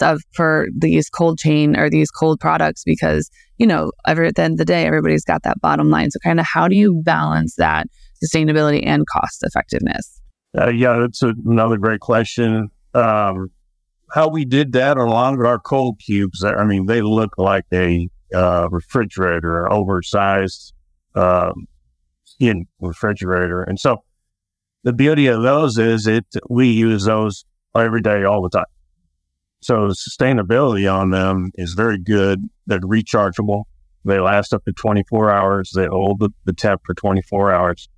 of 0.00 0.20
for 0.34 0.66
these 0.76 1.08
cold 1.08 1.38
chain 1.38 1.76
or 1.76 1.88
these 1.88 2.10
cold 2.10 2.38
products 2.38 2.82
because 2.84 3.30
you 3.56 3.66
know 3.66 3.90
every, 4.06 4.28
at 4.28 4.36
the 4.36 4.42
end 4.42 4.52
of 4.52 4.58
the 4.58 4.64
day 4.64 4.86
everybody's 4.86 5.24
got 5.24 5.42
that 5.42 5.60
bottom 5.62 5.88
line. 5.88 6.10
So 6.10 6.18
kind 6.22 6.38
of 6.38 6.46
how 6.46 6.68
do 6.68 6.76
you 6.76 7.00
balance 7.02 7.54
that 7.56 7.86
sustainability 8.22 8.82
and 8.86 9.06
cost 9.06 9.42
effectiveness 9.42 10.17
uh, 10.56 10.68
yeah 10.68 10.98
that's 10.98 11.22
a, 11.22 11.32
another 11.46 11.76
great 11.76 12.00
question 12.00 12.68
um, 12.94 13.50
how 14.12 14.28
we 14.28 14.44
did 14.44 14.72
that 14.72 14.96
along 14.96 15.36
with 15.36 15.46
our 15.46 15.58
cold 15.58 15.98
cubes 16.04 16.44
i 16.44 16.64
mean 16.64 16.86
they 16.86 17.02
look 17.02 17.32
like 17.38 17.64
a 17.72 18.08
uh, 18.34 18.68
refrigerator 18.70 19.70
oversized 19.72 20.72
um, 21.14 21.66
skin 22.24 22.66
refrigerator 22.80 23.62
and 23.62 23.78
so 23.80 24.02
the 24.84 24.92
beauty 24.92 25.26
of 25.26 25.42
those 25.42 25.78
is 25.78 26.06
it 26.06 26.26
we 26.48 26.68
use 26.68 27.04
those 27.04 27.44
every 27.74 28.00
day 28.00 28.24
all 28.24 28.42
the 28.42 28.50
time 28.50 28.64
so 29.60 29.88
the 29.88 29.94
sustainability 29.94 30.92
on 30.92 31.10
them 31.10 31.50
is 31.54 31.74
very 31.74 31.98
good. 31.98 32.48
They're 32.66 32.80
rechargeable. 32.80 33.64
They 34.04 34.20
last 34.20 34.54
up 34.54 34.64
to 34.64 34.72
24 34.72 35.30
hours. 35.30 35.72
They 35.74 35.86
hold 35.86 36.20
the, 36.20 36.30
the 36.44 36.52
temp 36.52 36.82
for 36.84 36.94
24 36.94 37.52
hours. 37.52 37.88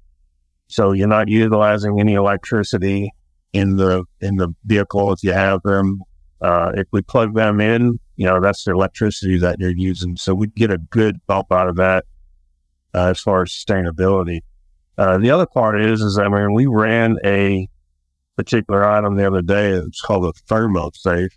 So 0.71 0.93
you're 0.93 1.09
not 1.09 1.29
utilizing 1.29 1.99
any 1.99 2.15
electricity 2.15 3.13
in 3.53 3.77
the 3.77 4.05
in 4.21 4.37
the 4.37 4.55
vehicle 4.65 5.13
if 5.13 5.23
you 5.23 5.33
have 5.33 5.63
them. 5.63 6.01
Uh, 6.41 6.73
if 6.75 6.87
we 6.93 7.03
plug 7.03 7.35
them 7.35 7.61
in, 7.61 7.99
you 8.17 8.27
know 8.27 8.41
that's 8.41 8.65
the 8.65 8.71
electricity 8.71 9.39
that 9.39 9.59
you're 9.59 9.77
using. 9.77 10.17
So 10.17 10.35
we 10.35 10.47
get 10.47 10.71
a 10.71 10.79
good 10.79 11.17
bump 11.27 11.53
out 11.53 11.69
of 11.69 11.77
that 11.77 12.05
uh, 12.95 13.09
as 13.09 13.21
far 13.21 13.43
as 13.43 13.51
sustainability. 13.51 14.41
Uh, 14.97 15.19
the 15.19 15.31
other 15.31 15.47
part 15.47 15.81
is, 15.81 16.01
is 16.03 16.19
I 16.19 16.29
mean, 16.29 16.53
we 16.55 16.67
ran 16.67 17.17
a 17.25 17.69
particular 18.37 18.85
item 18.85 19.17
the 19.17 19.27
other 19.27 19.43
day. 19.43 19.71
It's 19.71 20.01
called 20.01 20.25
a 20.25 20.33
ThermoSafe, 20.53 21.33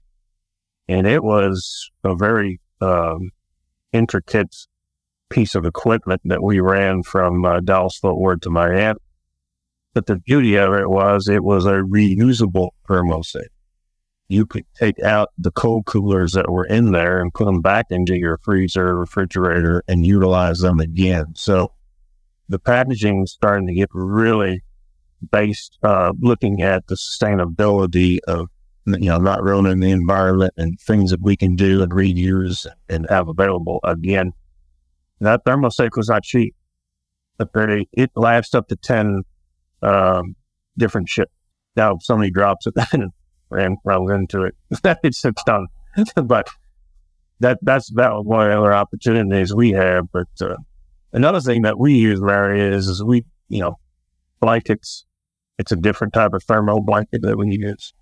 and 0.88 1.08
it 1.08 1.24
was 1.24 1.90
a 2.04 2.16
very 2.16 2.60
um, 2.82 3.32
intricate 3.94 4.56
piece 5.30 5.56
of 5.56 5.66
equipment 5.66 6.22
that 6.26 6.44
we 6.44 6.60
ran 6.60 7.02
from 7.02 7.44
uh, 7.44 7.60
Dallas 7.62 7.98
Fort 7.98 8.18
Worth 8.18 8.42
to 8.42 8.52
Miami. 8.52 9.00
But 9.94 10.08
the 10.08 10.16
beauty 10.16 10.56
of 10.56 10.74
it 10.74 10.90
was 10.90 11.28
it 11.28 11.44
was 11.44 11.66
a 11.66 11.84
reusable 11.84 12.70
ThermoSafe. 12.90 13.48
You 14.28 14.46
could 14.46 14.66
take 14.76 15.00
out 15.02 15.30
the 15.38 15.52
cold 15.52 15.86
coolers 15.86 16.32
that 16.32 16.50
were 16.50 16.66
in 16.66 16.92
there 16.92 17.22
and 17.22 17.34
put 17.34 17.46
them 17.46 17.62
back 17.62 17.88
into 17.90 18.18
your 18.18 18.40
freezer, 18.44 18.98
refrigerator, 18.98 19.84
and 19.88 20.06
utilize 20.06 20.60
them 20.60 20.80
again. 20.80 21.34
So 21.36 21.74
the 22.50 22.58
packaging 22.58 23.24
is 23.24 23.32
starting 23.32 23.68
to 23.68 23.74
get 23.74 23.90
really 23.92 24.64
based, 25.32 25.78
uh, 25.84 26.14
looking 26.20 26.62
at 26.62 26.88
the 26.88 26.96
sustainability 26.96 28.20
of 28.28 28.50
you 28.86 29.10
know, 29.10 29.18
not 29.18 29.44
ruining 29.44 29.80
the 29.80 29.92
environment 29.92 30.54
and 30.58 30.80
things 30.80 31.12
that 31.12 31.22
we 31.22 31.38
can 31.38 31.56
do 31.56 31.82
and 31.82 31.92
reuse 31.92 32.68
and 32.90 33.08
have 33.10 33.30
available 33.30 33.80
again. 33.84 34.34
That 35.22 35.46
ThermoSafe 35.46 35.96
was 35.96 36.10
not 36.10 36.24
cheap, 36.24 36.56
but 37.38 37.50
it 37.94 38.12
lasts 38.16 38.54
up 38.54 38.68
to 38.68 38.76
10 38.76 39.24
um, 39.84 40.36
different 40.78 41.10
ships. 41.10 41.32
Now, 41.76 41.98
somebody 42.02 42.32
drops 42.32 42.68
it 42.68 42.74
and 42.94 43.12
ran, 43.50 43.78
runs 43.84 44.12
into 44.12 44.44
it, 44.44 44.56
it's, 45.04 45.24
done. 45.46 45.68
but 46.24 46.48
that 47.40 47.60
that's 47.62 47.92
about 47.92 48.26
one 48.26 48.46
of 48.46 48.52
the 48.52 48.58
other 48.58 48.74
opportunities 48.74 49.54
we 49.54 49.72
have. 49.72 50.12
But 50.12 50.28
uh, 50.42 50.56
another 51.12 51.42
thing 51.42 51.64
that 51.64 51.80
we 51.80 51.94
use, 51.94 52.22
Mary, 52.22 52.62
is, 52.62 52.88
is 52.88 53.04
we, 53.04 53.26
you 53.50 53.62
know, 53.62 53.78
blankets. 54.40 55.06
It's 55.60 55.72
a 55.72 55.76
different 55.76 56.14
type 56.14 56.34
of 56.34 56.44
thermo 56.44 56.80
blanket 56.80 57.22
that 57.22 57.38
we 57.38 57.56
use. 57.56 57.94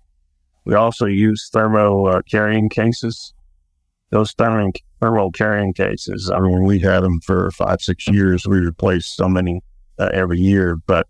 We 0.64 0.74
also 0.74 1.06
use 1.06 1.50
thermo 1.52 2.06
uh, 2.06 2.22
carrying 2.30 2.68
cases. 2.68 3.34
Those 4.10 4.32
thermo, 4.32 4.70
thermal 5.00 5.32
carrying 5.32 5.72
cases, 5.72 6.30
I 6.30 6.38
mean, 6.38 6.64
we 6.64 6.78
had 6.78 7.00
them 7.00 7.20
for 7.20 7.50
five, 7.50 7.80
six 7.80 8.08
years. 8.08 8.46
We 8.46 8.58
replaced 8.58 9.16
so 9.16 9.28
many 9.28 9.62
uh, 9.98 10.10
every 10.12 10.38
year, 10.38 10.76
but 10.86 11.06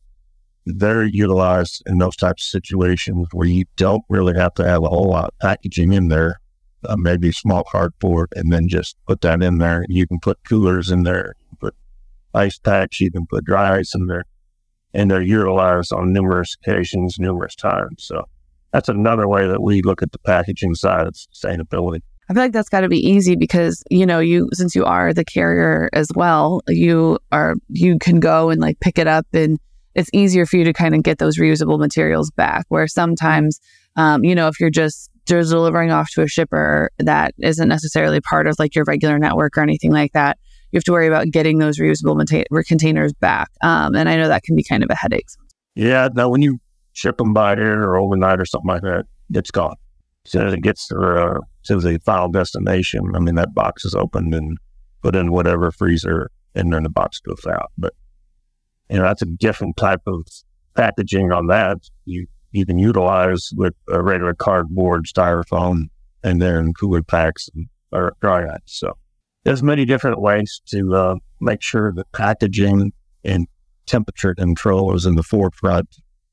they're 0.67 1.05
utilized 1.05 1.83
in 1.87 1.99
those 1.99 2.17
types 2.17 2.45
of 2.45 2.51
situations 2.51 3.27
where 3.33 3.49
you 3.49 3.65
don't 3.77 4.03
really 4.09 4.35
have 4.35 4.55
to 4.55 4.65
have 4.65 4.83
a 4.83 4.89
whole 4.89 5.11
lot 5.11 5.27
of 5.27 5.39
packaging 5.41 5.93
in 5.93 6.09
there, 6.09 6.41
uh, 6.89 6.97
maybe 6.97 7.33
small 7.33 7.65
cardboard, 7.65 8.29
and 8.37 8.53
then 8.53 8.69
just 8.69 8.97
put 9.07 9.21
that 9.23 9.43
in 9.43 9.59
there. 9.59 9.85
You 9.89 10.07
can 10.07 10.21
put 10.21 10.39
coolers 10.45 10.91
in 10.91 11.03
there, 11.03 11.35
put 11.61 11.75
ice 12.35 12.59
packs, 12.59 13.01
you 13.01 13.11
can 13.11 13.27
put 13.27 13.45
dry 13.45 13.79
ice 13.79 13.95
in 13.95 14.07
there, 14.07 14.25
and 14.95 15.11
they're 15.11 15.23
utilized 15.23 15.93
on 15.93 16.13
numerous 16.13 16.57
occasions, 16.63 17.17
numerous 17.19 17.57
times. 17.57 18.05
So 18.05 18.25
that's 18.73 18.89
another 18.89 19.29
way 19.29 19.47
that 19.49 19.63
we 19.63 19.83
look 19.83 20.03
at 20.03 20.13
the 20.13 20.19
packaging 20.21 20.75
side 20.75 21.07
of 21.07 21.15
sustainability. 21.15 22.03
I 22.29 22.35
feel 22.35 22.45
like 22.45 22.53
that's 22.53 22.69
got 22.69 22.81
to 22.83 22.89
be 22.89 23.05
easy 23.05 23.35
because 23.37 23.83
you 23.91 24.07
know 24.07 24.21
you 24.21 24.49
since 24.53 24.75
you 24.75 24.85
are 24.85 25.13
the 25.13 25.25
carrier 25.25 25.91
as 25.93 26.09
well, 26.15 26.63
you 26.69 27.19
are 27.33 27.57
you 27.69 27.99
can 27.99 28.21
go 28.21 28.49
and 28.49 28.61
like 28.61 28.79
pick 28.81 28.97
it 28.97 29.09
up 29.09 29.27
and 29.33 29.59
it's 29.95 30.11
easier 30.13 30.47
for 30.47 30.57
you 30.57 30.65
to 30.65 30.73
kind 30.73 30.95
of 30.95 31.03
get 31.03 31.19
those 31.19 31.39
reusable 31.39 31.79
materials 31.79 32.31
back. 32.31 32.65
Where 32.69 32.87
sometimes, 32.87 33.61
um, 33.97 34.25
you 34.25 34.35
know, 34.35 34.49
if 34.49 34.61
you're 34.61 34.71
just 34.71 35.11
just 35.27 35.51
delivering 35.51 35.91
off 35.91 36.11
to 36.11 36.23
a 36.23 36.29
shipper 36.29 36.91
that 36.99 37.35
isn't 37.39 37.69
necessarily 37.69 38.21
part 38.21 38.47
of 38.47 38.57
like 38.59 38.75
your 38.75 38.85
regular 38.87 39.19
network 39.19 39.57
or 39.57 39.61
anything 39.61 39.93
like 39.93 40.13
that, 40.13 40.39
you 40.73 40.79
have 40.79 40.85
to 40.85 40.93
worry 40.93 41.07
about 41.07 41.31
getting 41.31 41.59
those 41.59 41.79
reusable 41.79 42.17
mata- 42.17 42.45
containers 42.67 43.13
back. 43.13 43.49
Um, 43.63 43.95
and 43.95 44.09
I 44.09 44.17
know 44.17 44.29
that 44.29 44.43
can 44.43 44.57
be 44.57 44.65
kind 44.65 44.83
of 44.83 44.91
a 44.91 44.97
headache. 44.97 45.29
Yeah, 45.75 46.09
now 46.15 46.29
when 46.29 46.43
you 46.43 46.59
ship 46.93 47.19
them 47.19 47.33
by 47.33 47.53
air 47.53 47.83
or 47.83 47.97
overnight 47.97 48.41
or 48.41 48.47
something 48.47 48.69
like 48.69 48.83
that, 48.83 49.05
it's 49.33 49.51
gone. 49.51 49.77
As 50.25 50.33
soon 50.33 50.47
as 50.47 50.55
it 50.55 50.63
gets 50.63 50.89
to, 50.89 50.97
uh, 50.99 51.41
to 51.65 51.77
the 51.77 51.99
final 52.05 52.29
destination, 52.29 53.03
I 53.15 53.19
mean, 53.19 53.35
that 53.37 53.55
box 53.55 53.85
is 53.85 53.95
opened 53.95 54.35
and 54.35 54.59
put 55.03 55.15
in 55.15 55.31
whatever 55.33 55.71
freezer 55.71 56.31
and 56.55 56.73
then 56.73 56.83
the 56.83 56.91
box 56.91 57.21
goes 57.21 57.45
out. 57.47 57.71
But, 57.79 57.95
you 58.93 58.99
know, 58.99 59.05
that's 59.05 59.23
a 59.23 59.27
different 59.27 59.77
type 59.77 60.03
of 60.07 60.27
packaging 60.75 61.33
on 61.33 61.47
that. 61.47 61.79
You, 62.05 62.27
you 62.53 62.67
can 62.67 62.79
utilize 62.79 63.51
with 63.57 63.75
a 63.91 64.03
regular 64.03 64.35
cardboard, 64.35 65.07
styrofoam, 65.07 65.85
and 66.23 66.41
then 66.41 66.73
cooler 66.75 67.03
packs 67.03 67.49
and, 67.55 67.67
or 67.91 68.15
dry 68.21 68.45
ice. 68.47 68.61
So 68.67 68.97
there's 69.45 69.63
many 69.63 69.85
different 69.85 70.21
ways 70.21 70.61
to 70.67 70.95
uh, 70.95 71.15
make 71.41 71.63
sure 71.63 71.93
that 71.95 72.11
packaging 72.13 72.93
and 73.25 73.47
temperature 73.87 74.35
control 74.35 74.95
is 74.95 75.07
in 75.07 75.17
the 75.17 75.23
forefront 75.23 75.89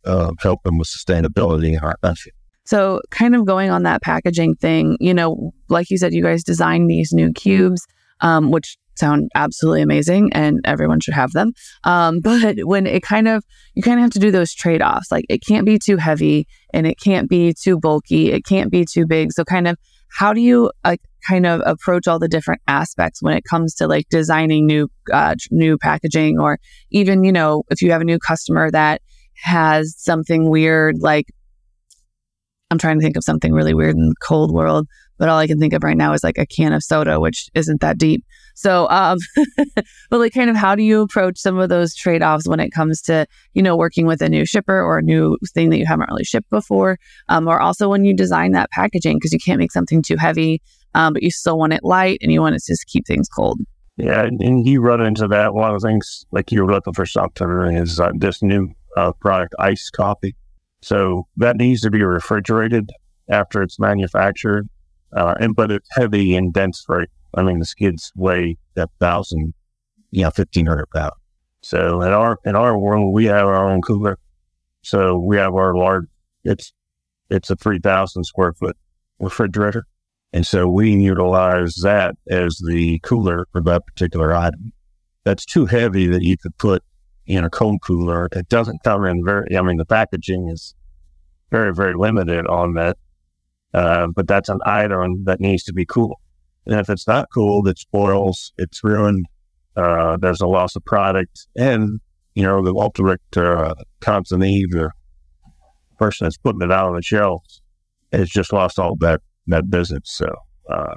uh, 0.05 0.31
help 0.39 0.63
them 0.63 0.77
with 0.77 0.87
sustainability 0.87 1.73
and 1.73 1.81
our 1.81 1.97
country. 2.03 2.31
So, 2.65 3.01
kind 3.09 3.35
of 3.35 3.45
going 3.45 3.71
on 3.71 3.83
that 3.83 4.01
packaging 4.01 4.55
thing, 4.55 4.97
you 4.99 5.13
know, 5.13 5.51
like 5.69 5.89
you 5.89 5.97
said, 5.97 6.13
you 6.13 6.21
guys 6.21 6.43
designed 6.43 6.89
these 6.89 7.11
new 7.11 7.33
cubes, 7.33 7.85
um, 8.21 8.51
which 8.51 8.77
sound 8.99 9.29
absolutely 9.35 9.81
amazing 9.81 10.31
and 10.33 10.59
everyone 10.65 10.99
should 10.99 11.13
have 11.13 11.31
them. 11.31 11.53
Um, 11.83 12.19
but 12.23 12.59
when 12.59 12.85
it 12.85 13.03
kind 13.03 13.27
of, 13.27 13.43
you 13.73 13.83
kind 13.83 13.99
of 13.99 14.03
have 14.03 14.11
to 14.11 14.19
do 14.19 14.31
those 14.31 14.53
trade 14.53 14.81
offs. 14.81 15.11
Like 15.11 15.25
it 15.29 15.39
can't 15.47 15.65
be 15.65 15.79
too 15.79 15.97
heavy 15.97 16.47
and 16.73 16.85
it 16.85 16.99
can't 17.03 17.29
be 17.29 17.53
too 17.53 17.79
bulky. 17.79 18.31
It 18.31 18.45
can't 18.45 18.71
be 18.71 18.85
too 18.85 19.05
big. 19.05 19.31
So, 19.31 19.43
kind 19.43 19.67
of, 19.67 19.77
how 20.11 20.33
do 20.33 20.41
you 20.41 20.71
uh, 20.83 20.97
kind 21.27 21.45
of 21.45 21.61
approach 21.65 22.07
all 22.07 22.19
the 22.19 22.27
different 22.27 22.61
aspects 22.67 23.21
when 23.21 23.35
it 23.35 23.43
comes 23.43 23.75
to 23.75 23.87
like 23.87 24.07
designing 24.09 24.65
new, 24.65 24.89
uh, 25.13 25.35
new 25.51 25.77
packaging 25.77 26.39
or 26.39 26.57
even, 26.91 27.23
you 27.23 27.31
know, 27.31 27.63
if 27.69 27.81
you 27.81 27.91
have 27.91 28.01
a 28.01 28.05
new 28.05 28.19
customer 28.19 28.71
that 28.71 29.01
has 29.43 29.95
something 29.97 30.49
weird 30.49 30.97
like 30.99 31.27
I'm 32.71 32.77
trying 32.77 32.99
to 32.99 33.03
think 33.03 33.17
of 33.17 33.23
something 33.23 33.51
really 33.51 33.73
weird 33.73 33.95
in 33.95 34.09
the 34.09 34.15
cold 34.21 34.51
world, 34.51 34.87
but 35.17 35.27
all 35.27 35.37
I 35.37 35.47
can 35.47 35.59
think 35.59 35.73
of 35.73 35.83
right 35.83 35.97
now 35.97 36.13
is 36.13 36.23
like 36.23 36.37
a 36.37 36.45
can 36.45 36.71
of 36.71 36.83
soda, 36.83 37.19
which 37.19 37.49
isn't 37.55 37.81
that 37.81 37.97
deep. 37.97 38.23
So, 38.55 38.87
um, 38.89 39.17
but 40.09 40.19
like, 40.19 40.33
kind 40.33 40.49
of, 40.49 40.55
how 40.55 40.75
do 40.75 40.83
you 40.83 41.01
approach 41.01 41.39
some 41.39 41.57
of 41.57 41.69
those 41.69 41.95
trade 41.95 42.21
offs 42.21 42.47
when 42.47 42.59
it 42.59 42.69
comes 42.71 43.01
to, 43.03 43.25
you 43.53 43.61
know, 43.63 43.75
working 43.75 44.05
with 44.05 44.21
a 44.21 44.29
new 44.29 44.45
shipper 44.45 44.81
or 44.81 44.99
a 44.99 45.03
new 45.03 45.37
thing 45.53 45.69
that 45.69 45.77
you 45.77 45.85
haven't 45.85 46.09
really 46.09 46.23
shipped 46.23 46.49
before, 46.49 46.97
um, 47.27 47.47
or 47.47 47.59
also 47.59 47.89
when 47.89 48.05
you 48.05 48.15
design 48.15 48.51
that 48.51 48.69
packaging 48.71 49.17
because 49.17 49.33
you 49.33 49.39
can't 49.39 49.59
make 49.59 49.71
something 49.71 50.01
too 50.01 50.17
heavy, 50.17 50.61
um, 50.93 51.13
but 51.13 51.23
you 51.23 51.31
still 51.31 51.57
want 51.57 51.73
it 51.73 51.83
light 51.83 52.19
and 52.21 52.31
you 52.31 52.41
want 52.41 52.55
it 52.55 52.63
to 52.63 52.73
just 52.73 52.85
keep 52.87 53.07
things 53.07 53.27
cold. 53.27 53.59
Yeah, 53.97 54.23
and 54.23 54.65
you 54.65 54.81
run 54.81 55.01
into 55.01 55.27
that. 55.27 55.53
One 55.53 55.73
of 55.73 55.81
the 55.81 55.85
things, 55.85 56.25
like 56.31 56.51
you're 56.53 56.71
looking 56.71 56.93
for 56.93 57.05
something, 57.05 57.75
is 57.75 57.99
uh, 57.99 58.11
this 58.15 58.41
new 58.41 58.73
uh, 58.95 59.11
product, 59.13 59.55
ice 59.59 59.89
coffee. 59.89 60.35
So 60.81 61.27
that 61.37 61.57
needs 61.57 61.81
to 61.81 61.91
be 61.91 62.03
refrigerated 62.03 62.89
after 63.29 63.61
it's 63.61 63.79
manufactured, 63.79 64.67
uh, 65.15 65.35
and 65.39 65.55
but 65.55 65.71
it's 65.71 65.89
heavy 65.91 66.35
and 66.35 66.53
dense 66.53 66.81
freight. 66.85 67.09
I 67.35 67.43
mean, 67.43 67.59
the 67.59 67.65
skids 67.65 68.11
weigh 68.15 68.57
a 68.75 68.87
thousand, 68.99 69.53
yeah, 70.11 70.29
fifteen 70.29 70.65
hundred 70.65 70.89
pounds. 70.95 71.13
So 71.61 72.01
in 72.01 72.13
our 72.13 72.37
in 72.45 72.55
our 72.55 72.77
world, 72.77 73.13
we 73.13 73.25
have 73.25 73.45
our 73.45 73.69
own 73.69 73.81
cooler. 73.81 74.17
So 74.81 75.17
we 75.17 75.37
have 75.37 75.53
our 75.53 75.75
large. 75.75 76.05
It's 76.43 76.73
it's 77.29 77.49
a 77.49 77.55
three 77.55 77.79
thousand 77.79 78.23
square 78.23 78.53
foot 78.53 78.77
refrigerator, 79.19 79.85
and 80.31 80.47
so 80.47 80.67
we 80.67 80.91
utilize 80.91 81.75
that 81.83 82.15
as 82.29 82.57
the 82.67 82.99
cooler 82.99 83.47
for 83.51 83.61
that 83.61 83.85
particular 83.85 84.33
item. 84.33 84.71
That's 85.25 85.45
too 85.45 85.65
heavy 85.65 86.07
that 86.07 86.23
you 86.23 86.37
could 86.37 86.57
put 86.57 86.81
in 87.29 87.43
a 87.43 87.49
cold 87.49 87.79
cooler. 87.83 88.27
It 88.31 88.49
doesn't 88.49 88.83
come 88.83 89.05
in 89.05 89.23
very, 89.23 89.55
I 89.55 89.61
mean, 89.61 89.77
the 89.77 89.85
packaging 89.85 90.49
is 90.49 90.73
very, 91.51 91.73
very 91.73 91.93
limited 91.93 92.47
on 92.47 92.73
that. 92.73 92.97
Uh, 93.71 94.07
but 94.07 94.27
that's 94.27 94.49
an 94.49 94.59
item 94.65 95.25
that 95.25 95.39
needs 95.39 95.63
to 95.65 95.73
be 95.73 95.85
cool. 95.85 96.19
And 96.65 96.79
if 96.79 96.89
it's 96.89 97.07
not 97.07 97.29
cooled, 97.31 97.67
it 97.67 97.77
spoils, 97.77 98.51
it's 98.57 98.83
ruined. 98.83 99.27
Uh, 99.75 100.17
there's 100.17 100.41
a 100.41 100.47
loss 100.47 100.75
of 100.75 100.83
product. 100.85 101.47
And, 101.55 101.99
you 102.33 102.41
know, 102.41 102.63
the 102.63 102.73
ultimate 102.73 103.21
uh, 103.37 103.75
consignee, 104.01 104.65
the 104.67 104.89
person 105.99 106.25
that's 106.25 106.37
putting 106.37 106.63
it 106.63 106.71
out 106.71 106.89
on 106.89 106.95
the 106.95 107.03
shelves, 107.03 107.61
has 108.11 108.27
just 108.27 108.51
lost 108.51 108.79
all 108.79 108.95
that, 109.01 109.21
that 109.45 109.69
business. 109.69 110.01
So, 110.05 110.33
uh, 110.67 110.95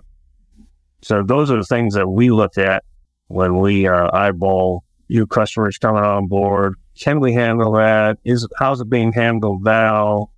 so 1.02 1.22
those 1.22 1.50
are 1.50 1.58
the 1.58 1.64
things 1.64 1.92
that 1.92 2.08
we 2.08 2.30
look 2.30 2.56
at 2.56 2.84
when 3.26 3.58
we 3.58 3.86
uh, 3.86 4.08
eyeball 4.14 4.82
new 5.12 5.26
customers 5.26 5.78
coming 5.78 6.02
on 6.02 6.26
board. 6.26 6.74
Can 6.98 7.20
we 7.20 7.32
handle 7.32 7.72
that? 7.72 8.18
Is 8.24 8.46
how's 8.58 8.80
it 8.80 8.90
being 8.90 9.12
handled 9.12 9.64
now? 9.64 10.30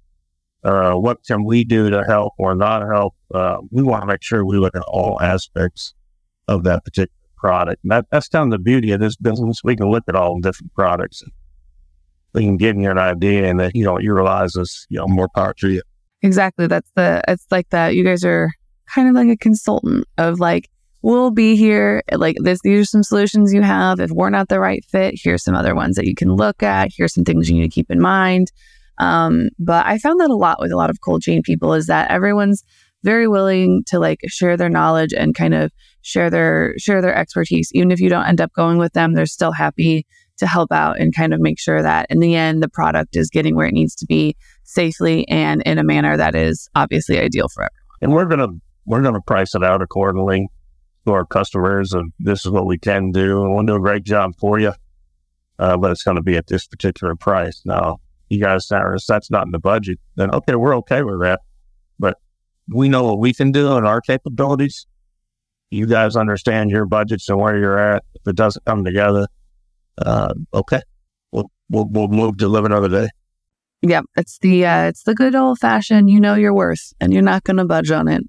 Uh, 0.62 0.94
what 0.94 1.24
can 1.24 1.44
we 1.44 1.64
do 1.64 1.90
to 1.90 2.04
help 2.04 2.32
or 2.38 2.54
not 2.54 2.82
help? 2.86 3.14
Uh, 3.32 3.58
we 3.70 3.82
want 3.82 4.02
to 4.02 4.06
make 4.06 4.22
sure 4.22 4.44
we 4.44 4.56
look 4.56 4.74
at 4.74 4.82
all 4.82 5.20
aspects 5.20 5.94
of 6.48 6.64
that 6.64 6.84
particular 6.84 7.10
product. 7.36 7.82
And 7.84 7.92
that, 7.92 8.06
that's 8.10 8.28
kind 8.28 8.52
of 8.52 8.58
the 8.58 8.62
beauty 8.62 8.92
of 8.92 9.00
this 9.00 9.16
business. 9.16 9.60
We 9.62 9.76
can 9.76 9.90
look 9.90 10.04
at 10.08 10.16
all 10.16 10.40
different 10.40 10.72
products 10.74 11.22
we 12.34 12.42
can 12.42 12.56
give 12.56 12.76
you 12.76 12.90
an 12.90 12.98
idea 12.98 13.48
and 13.48 13.60
that, 13.60 13.74
you 13.74 13.84
know, 13.84 13.98
you 13.98 14.12
realize 14.12 14.52
this, 14.52 14.86
you 14.90 14.98
know, 14.98 15.06
more 15.06 15.28
power 15.34 15.54
to 15.54 15.70
you. 15.70 15.82
Exactly. 16.22 16.66
That's 16.66 16.90
the, 16.96 17.22
it's 17.28 17.46
like 17.50 17.70
that. 17.70 17.94
You 17.94 18.04
guys 18.04 18.24
are 18.24 18.50
kind 18.92 19.08
of 19.08 19.14
like 19.14 19.28
a 19.28 19.36
consultant 19.36 20.04
of 20.18 20.40
like, 20.40 20.68
we'll 21.04 21.30
be 21.30 21.54
here. 21.54 22.02
Like 22.12 22.36
this, 22.40 22.60
these 22.64 22.80
are 22.80 22.84
some 22.86 23.02
solutions 23.02 23.52
you 23.52 23.60
have. 23.60 24.00
If 24.00 24.10
we're 24.10 24.30
not 24.30 24.48
the 24.48 24.58
right 24.58 24.82
fit, 24.86 25.14
here's 25.22 25.44
some 25.44 25.54
other 25.54 25.74
ones 25.74 25.96
that 25.96 26.06
you 26.06 26.14
can 26.14 26.34
look 26.34 26.62
at. 26.62 26.88
Here's 26.96 27.12
some 27.12 27.24
things 27.24 27.50
you 27.50 27.56
need 27.56 27.70
to 27.70 27.74
keep 27.74 27.90
in 27.90 28.00
mind. 28.00 28.50
Um, 28.98 29.50
but 29.58 29.84
I 29.84 29.98
found 29.98 30.18
that 30.20 30.30
a 30.30 30.34
lot 30.34 30.60
with 30.60 30.72
a 30.72 30.76
lot 30.76 30.88
of 30.88 31.02
cold 31.04 31.20
chain 31.20 31.42
people 31.42 31.74
is 31.74 31.86
that 31.86 32.10
everyone's 32.10 32.64
very 33.02 33.28
willing 33.28 33.84
to 33.88 33.98
like 33.98 34.20
share 34.28 34.56
their 34.56 34.70
knowledge 34.70 35.12
and 35.12 35.34
kind 35.34 35.52
of 35.52 35.70
share 36.00 36.30
their 36.30 36.74
share 36.78 37.02
their 37.02 37.14
expertise. 37.14 37.68
Even 37.74 37.90
if 37.90 38.00
you 38.00 38.08
don't 38.08 38.26
end 38.26 38.40
up 38.40 38.52
going 38.54 38.78
with 38.78 38.94
them, 38.94 39.12
they're 39.12 39.26
still 39.26 39.52
happy 39.52 40.06
to 40.38 40.46
help 40.46 40.72
out 40.72 40.98
and 40.98 41.14
kind 41.14 41.34
of 41.34 41.40
make 41.40 41.60
sure 41.60 41.82
that 41.82 42.06
in 42.08 42.20
the 42.20 42.34
end 42.34 42.62
the 42.62 42.68
product 42.68 43.14
is 43.14 43.28
getting 43.28 43.54
where 43.54 43.66
it 43.66 43.74
needs 43.74 43.94
to 43.96 44.06
be 44.06 44.34
safely 44.62 45.28
and 45.28 45.60
in 45.66 45.76
a 45.76 45.84
manner 45.84 46.16
that 46.16 46.34
is 46.34 46.66
obviously 46.74 47.18
ideal 47.18 47.48
for 47.52 47.64
everyone. 47.64 47.98
And 48.00 48.12
we're 48.14 48.24
gonna 48.24 48.54
we're 48.86 49.02
gonna 49.02 49.20
price 49.20 49.54
it 49.54 49.62
out 49.62 49.82
accordingly 49.82 50.48
to 51.04 51.12
our 51.12 51.24
customers 51.24 51.92
of 51.92 52.06
this 52.18 52.44
is 52.44 52.50
what 52.50 52.66
we 52.66 52.78
can 52.78 53.10
do 53.10 53.42
and 53.42 53.54
we'll 53.54 53.64
do 53.64 53.76
a 53.76 53.80
great 53.80 54.04
job 54.04 54.32
for 54.38 54.58
you. 54.58 54.72
Uh, 55.58 55.76
but 55.76 55.90
it's 55.90 56.02
going 56.02 56.16
to 56.16 56.22
be 56.22 56.36
at 56.36 56.48
this 56.48 56.66
particular 56.66 57.14
price. 57.14 57.62
Now, 57.64 58.00
you 58.28 58.40
guys, 58.40 58.66
that's 58.68 59.30
not 59.30 59.46
in 59.46 59.52
the 59.52 59.58
budget, 59.58 59.98
then 60.16 60.34
okay, 60.34 60.56
we're 60.56 60.76
okay 60.78 61.02
with 61.02 61.20
that. 61.20 61.40
But 61.98 62.18
we 62.68 62.88
know 62.88 63.04
what 63.04 63.18
we 63.18 63.32
can 63.32 63.52
do 63.52 63.76
and 63.76 63.86
our 63.86 64.00
capabilities. 64.00 64.86
You 65.70 65.86
guys 65.86 66.16
understand 66.16 66.70
your 66.70 66.86
budgets 66.86 67.28
and 67.28 67.38
where 67.38 67.56
you're 67.56 67.78
at. 67.78 68.04
If 68.14 68.26
it 68.26 68.36
doesn't 68.36 68.64
come 68.64 68.84
together, 68.84 69.26
uh, 69.98 70.34
okay, 70.52 70.80
we'll, 71.32 71.50
we'll, 71.68 71.86
we'll 71.90 72.08
move 72.08 72.38
to 72.38 72.48
live 72.48 72.64
another 72.64 72.88
day. 72.88 73.08
Yeah, 73.82 74.00
it's 74.16 74.38
the 74.38 74.64
uh, 74.64 74.84
it's 74.84 75.02
the 75.02 75.14
good 75.14 75.34
old 75.34 75.58
fashioned. 75.58 76.08
You 76.08 76.18
know 76.18 76.34
your 76.36 76.54
worth, 76.54 76.94
and 77.00 77.12
you're 77.12 77.22
not 77.22 77.44
going 77.44 77.58
to 77.58 77.66
budge 77.66 77.90
on 77.90 78.08
it. 78.08 78.22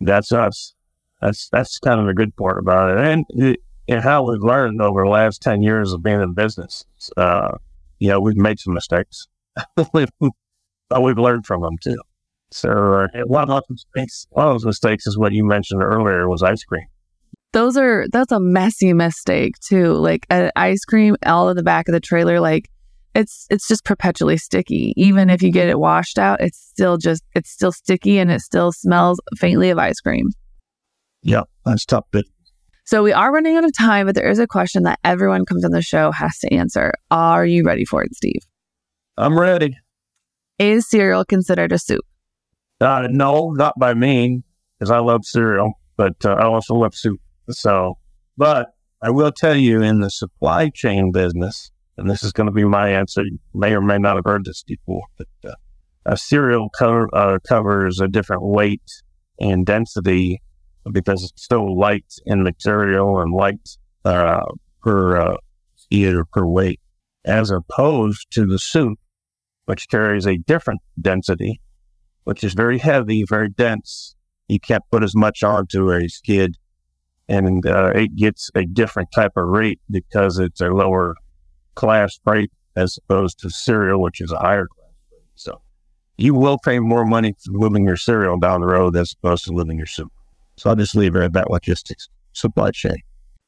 That's 0.00 0.32
us. 0.32 0.74
That's 1.20 1.48
that's 1.50 1.78
kind 1.78 2.00
of 2.00 2.06
the 2.06 2.14
good 2.14 2.36
part 2.36 2.58
about 2.58 2.90
it, 2.90 2.98
and 2.98 3.56
and 3.88 4.02
how 4.02 4.28
we've 4.28 4.42
learned 4.42 4.80
over 4.82 5.04
the 5.04 5.10
last 5.10 5.42
ten 5.42 5.62
years 5.62 5.92
of 5.92 6.02
being 6.02 6.20
in 6.20 6.34
business. 6.34 6.84
Uh, 7.16 7.56
you 7.98 8.08
know, 8.08 8.20
we've 8.20 8.36
made 8.36 8.58
some 8.58 8.74
mistakes, 8.74 9.26
but 9.76 11.02
we've 11.02 11.18
learned 11.18 11.46
from 11.46 11.62
them 11.62 11.78
too. 11.82 11.96
So 12.50 12.70
uh, 12.70 13.08
one 13.24 13.42
of 13.42 13.48
those 13.48 13.62
mistakes, 13.68 14.26
one 14.30 14.48
of 14.48 14.54
those 14.54 14.66
mistakes 14.66 15.06
is 15.06 15.18
what 15.18 15.32
you 15.32 15.44
mentioned 15.44 15.82
earlier 15.82 16.28
was 16.28 16.42
ice 16.42 16.62
cream. 16.62 16.86
Those 17.52 17.76
are 17.76 18.06
that's 18.12 18.32
a 18.32 18.40
messy 18.40 18.92
mistake 18.92 19.54
too. 19.66 19.94
Like 19.94 20.26
an 20.30 20.50
ice 20.56 20.84
cream 20.84 21.16
all 21.24 21.48
in 21.48 21.56
the 21.56 21.62
back 21.62 21.88
of 21.88 21.92
the 21.92 22.00
trailer, 22.00 22.40
like 22.40 22.68
it's 23.14 23.46
it's 23.50 23.66
just 23.66 23.84
perpetually 23.84 24.36
sticky. 24.36 24.92
Even 24.96 25.30
if 25.30 25.42
you 25.42 25.50
get 25.50 25.68
it 25.68 25.78
washed 25.78 26.18
out, 26.18 26.40
it's 26.40 26.58
still 26.58 26.98
just 26.98 27.24
it's 27.34 27.50
still 27.50 27.72
sticky 27.72 28.18
and 28.18 28.30
it 28.30 28.40
still 28.40 28.72
smells 28.72 29.20
faintly 29.38 29.70
of 29.70 29.78
ice 29.78 30.00
cream. 30.00 30.28
Yeah, 31.26 31.42
that's 31.64 31.84
tough 31.84 32.04
bit. 32.12 32.24
So 32.84 33.02
we 33.02 33.12
are 33.12 33.32
running 33.32 33.56
out 33.56 33.64
of 33.64 33.76
time, 33.76 34.06
but 34.06 34.14
there 34.14 34.30
is 34.30 34.38
a 34.38 34.46
question 34.46 34.84
that 34.84 35.00
everyone 35.02 35.44
comes 35.44 35.64
on 35.64 35.72
the 35.72 35.82
show 35.82 36.12
has 36.12 36.38
to 36.38 36.54
answer. 36.54 36.92
Are 37.10 37.44
you 37.44 37.64
ready 37.64 37.84
for 37.84 38.04
it, 38.04 38.14
Steve? 38.14 38.42
I'm 39.16 39.36
ready. 39.36 39.76
Is 40.60 40.88
cereal 40.88 41.24
considered 41.24 41.72
a 41.72 41.78
soup? 41.78 42.04
Uh, 42.80 43.08
no, 43.10 43.50
not 43.50 43.74
by 43.76 43.92
me, 43.92 44.44
because 44.78 44.92
I 44.92 44.98
love 45.00 45.24
cereal, 45.24 45.72
but 45.96 46.14
uh, 46.24 46.34
I 46.34 46.44
also 46.44 46.74
love 46.74 46.94
soup. 46.94 47.18
So, 47.50 47.98
but 48.36 48.68
I 49.02 49.10
will 49.10 49.32
tell 49.32 49.56
you 49.56 49.82
in 49.82 49.98
the 49.98 50.10
supply 50.10 50.70
chain 50.72 51.10
business, 51.10 51.72
and 51.96 52.08
this 52.08 52.22
is 52.22 52.30
going 52.30 52.46
to 52.46 52.52
be 52.52 52.64
my 52.64 52.90
answer. 52.90 53.24
You 53.24 53.40
may 53.52 53.74
or 53.74 53.80
may 53.80 53.98
not 53.98 54.14
have 54.14 54.24
heard 54.24 54.44
this 54.44 54.62
before, 54.62 55.02
but 55.18 55.26
uh, 55.44 55.54
a 56.04 56.16
cereal 56.16 56.68
co- 56.78 57.08
uh, 57.12 57.40
covers 57.48 57.98
a 57.98 58.06
different 58.06 58.44
weight 58.44 59.02
and 59.40 59.66
density 59.66 60.40
because 60.92 61.24
it's 61.24 61.42
still 61.42 61.78
light 61.78 62.06
in 62.26 62.42
material 62.42 63.20
and 63.20 63.32
light 63.32 63.76
uh, 64.04 64.44
per 64.82 65.16
uh, 65.16 65.36
or 65.92 66.24
per 66.26 66.46
weight, 66.46 66.80
as 67.24 67.50
opposed 67.50 68.26
to 68.32 68.46
the 68.46 68.58
soup, 68.58 68.98
which 69.66 69.88
carries 69.88 70.26
a 70.26 70.36
different 70.38 70.80
density, 71.00 71.60
which 72.24 72.42
is 72.42 72.54
very 72.54 72.78
heavy, 72.78 73.24
very 73.28 73.48
dense. 73.48 74.14
You 74.48 74.60
can't 74.60 74.82
put 74.90 75.02
as 75.02 75.14
much 75.14 75.42
onto 75.42 75.92
a 75.92 76.08
skid, 76.08 76.56
and 77.28 77.66
uh, 77.66 77.92
it 77.94 78.14
gets 78.16 78.50
a 78.54 78.64
different 78.64 79.08
type 79.14 79.32
of 79.36 79.46
rate 79.46 79.80
because 79.90 80.38
it's 80.38 80.60
a 80.60 80.68
lower 80.68 81.14
class 81.74 82.18
rate 82.24 82.50
as 82.76 82.98
opposed 82.98 83.38
to 83.40 83.50
cereal, 83.50 84.00
which 84.00 84.20
is 84.20 84.32
a 84.32 84.38
higher 84.38 84.66
class 84.66 84.92
freight. 85.08 85.22
So 85.34 85.60
you 86.16 86.34
will 86.34 86.58
pay 86.58 86.78
more 86.78 87.04
money 87.04 87.34
for 87.44 87.52
moving 87.52 87.86
your 87.86 87.96
cereal 87.96 88.38
down 88.38 88.60
the 88.60 88.66
road 88.66 88.96
as 88.96 89.14
opposed 89.18 89.44
to 89.44 89.52
living 89.52 89.78
your 89.78 89.86
soup. 89.86 90.12
So 90.56 90.70
I'll 90.70 90.76
just 90.76 90.94
leave 90.94 91.14
it 91.16 91.22
at 91.22 91.32
that 91.34 91.50
logistics 91.50 92.08
supply 92.32 92.70
chain. 92.70 93.02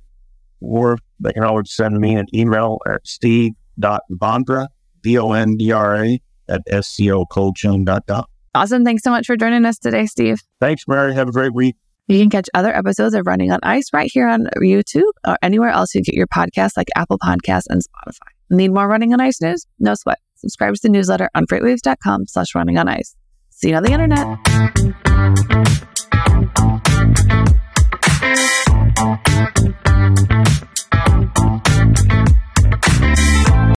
or 0.60 0.98
they 1.20 1.32
can 1.32 1.44
always 1.44 1.70
send 1.70 1.98
me 1.98 2.16
an 2.16 2.26
email 2.34 2.78
at 2.88 3.06
steve.vondra, 3.06 4.66
V-O-N-D-R-A, 5.02 6.20
at 6.48 6.66
sclcoldchain.com. 6.66 8.24
Awesome. 8.54 8.84
Thanks 8.84 9.02
so 9.02 9.10
much 9.10 9.26
for 9.26 9.36
joining 9.36 9.66
us 9.66 9.78
today, 9.78 10.06
Steve. 10.06 10.40
Thanks, 10.60 10.84
Mary. 10.88 11.14
Have 11.14 11.28
a 11.28 11.32
great 11.32 11.52
week. 11.52 11.76
You 12.08 12.20
can 12.20 12.30
catch 12.30 12.48
other 12.54 12.74
episodes 12.74 13.14
of 13.14 13.26
Running 13.26 13.52
on 13.52 13.58
Ice 13.64 13.92
right 13.92 14.10
here 14.10 14.28
on 14.28 14.46
YouTube 14.56 15.10
or 15.26 15.36
anywhere 15.42 15.70
else 15.70 15.94
you 15.94 16.02
get 16.02 16.14
your 16.14 16.28
podcasts 16.28 16.76
like 16.76 16.88
Apple 16.96 17.18
Podcasts 17.18 17.66
and 17.68 17.82
Spotify. 17.82 18.30
Need 18.48 18.72
more 18.72 18.88
Running 18.88 19.12
on 19.12 19.20
Ice 19.20 19.40
news? 19.40 19.66
No 19.78 19.94
sweat. 19.94 20.18
Subscribe 20.36 20.74
to 20.74 20.80
the 20.82 20.88
newsletter 20.88 21.28
on 21.34 21.46
freightwaves.com 21.46 22.28
slash 22.28 22.54
running 22.54 22.78
on 22.78 22.88
ice. 22.88 23.16
See 23.58 23.70
you 23.70 23.76
on 23.76 23.84
the 23.84 23.90
internet. 23.90 24.36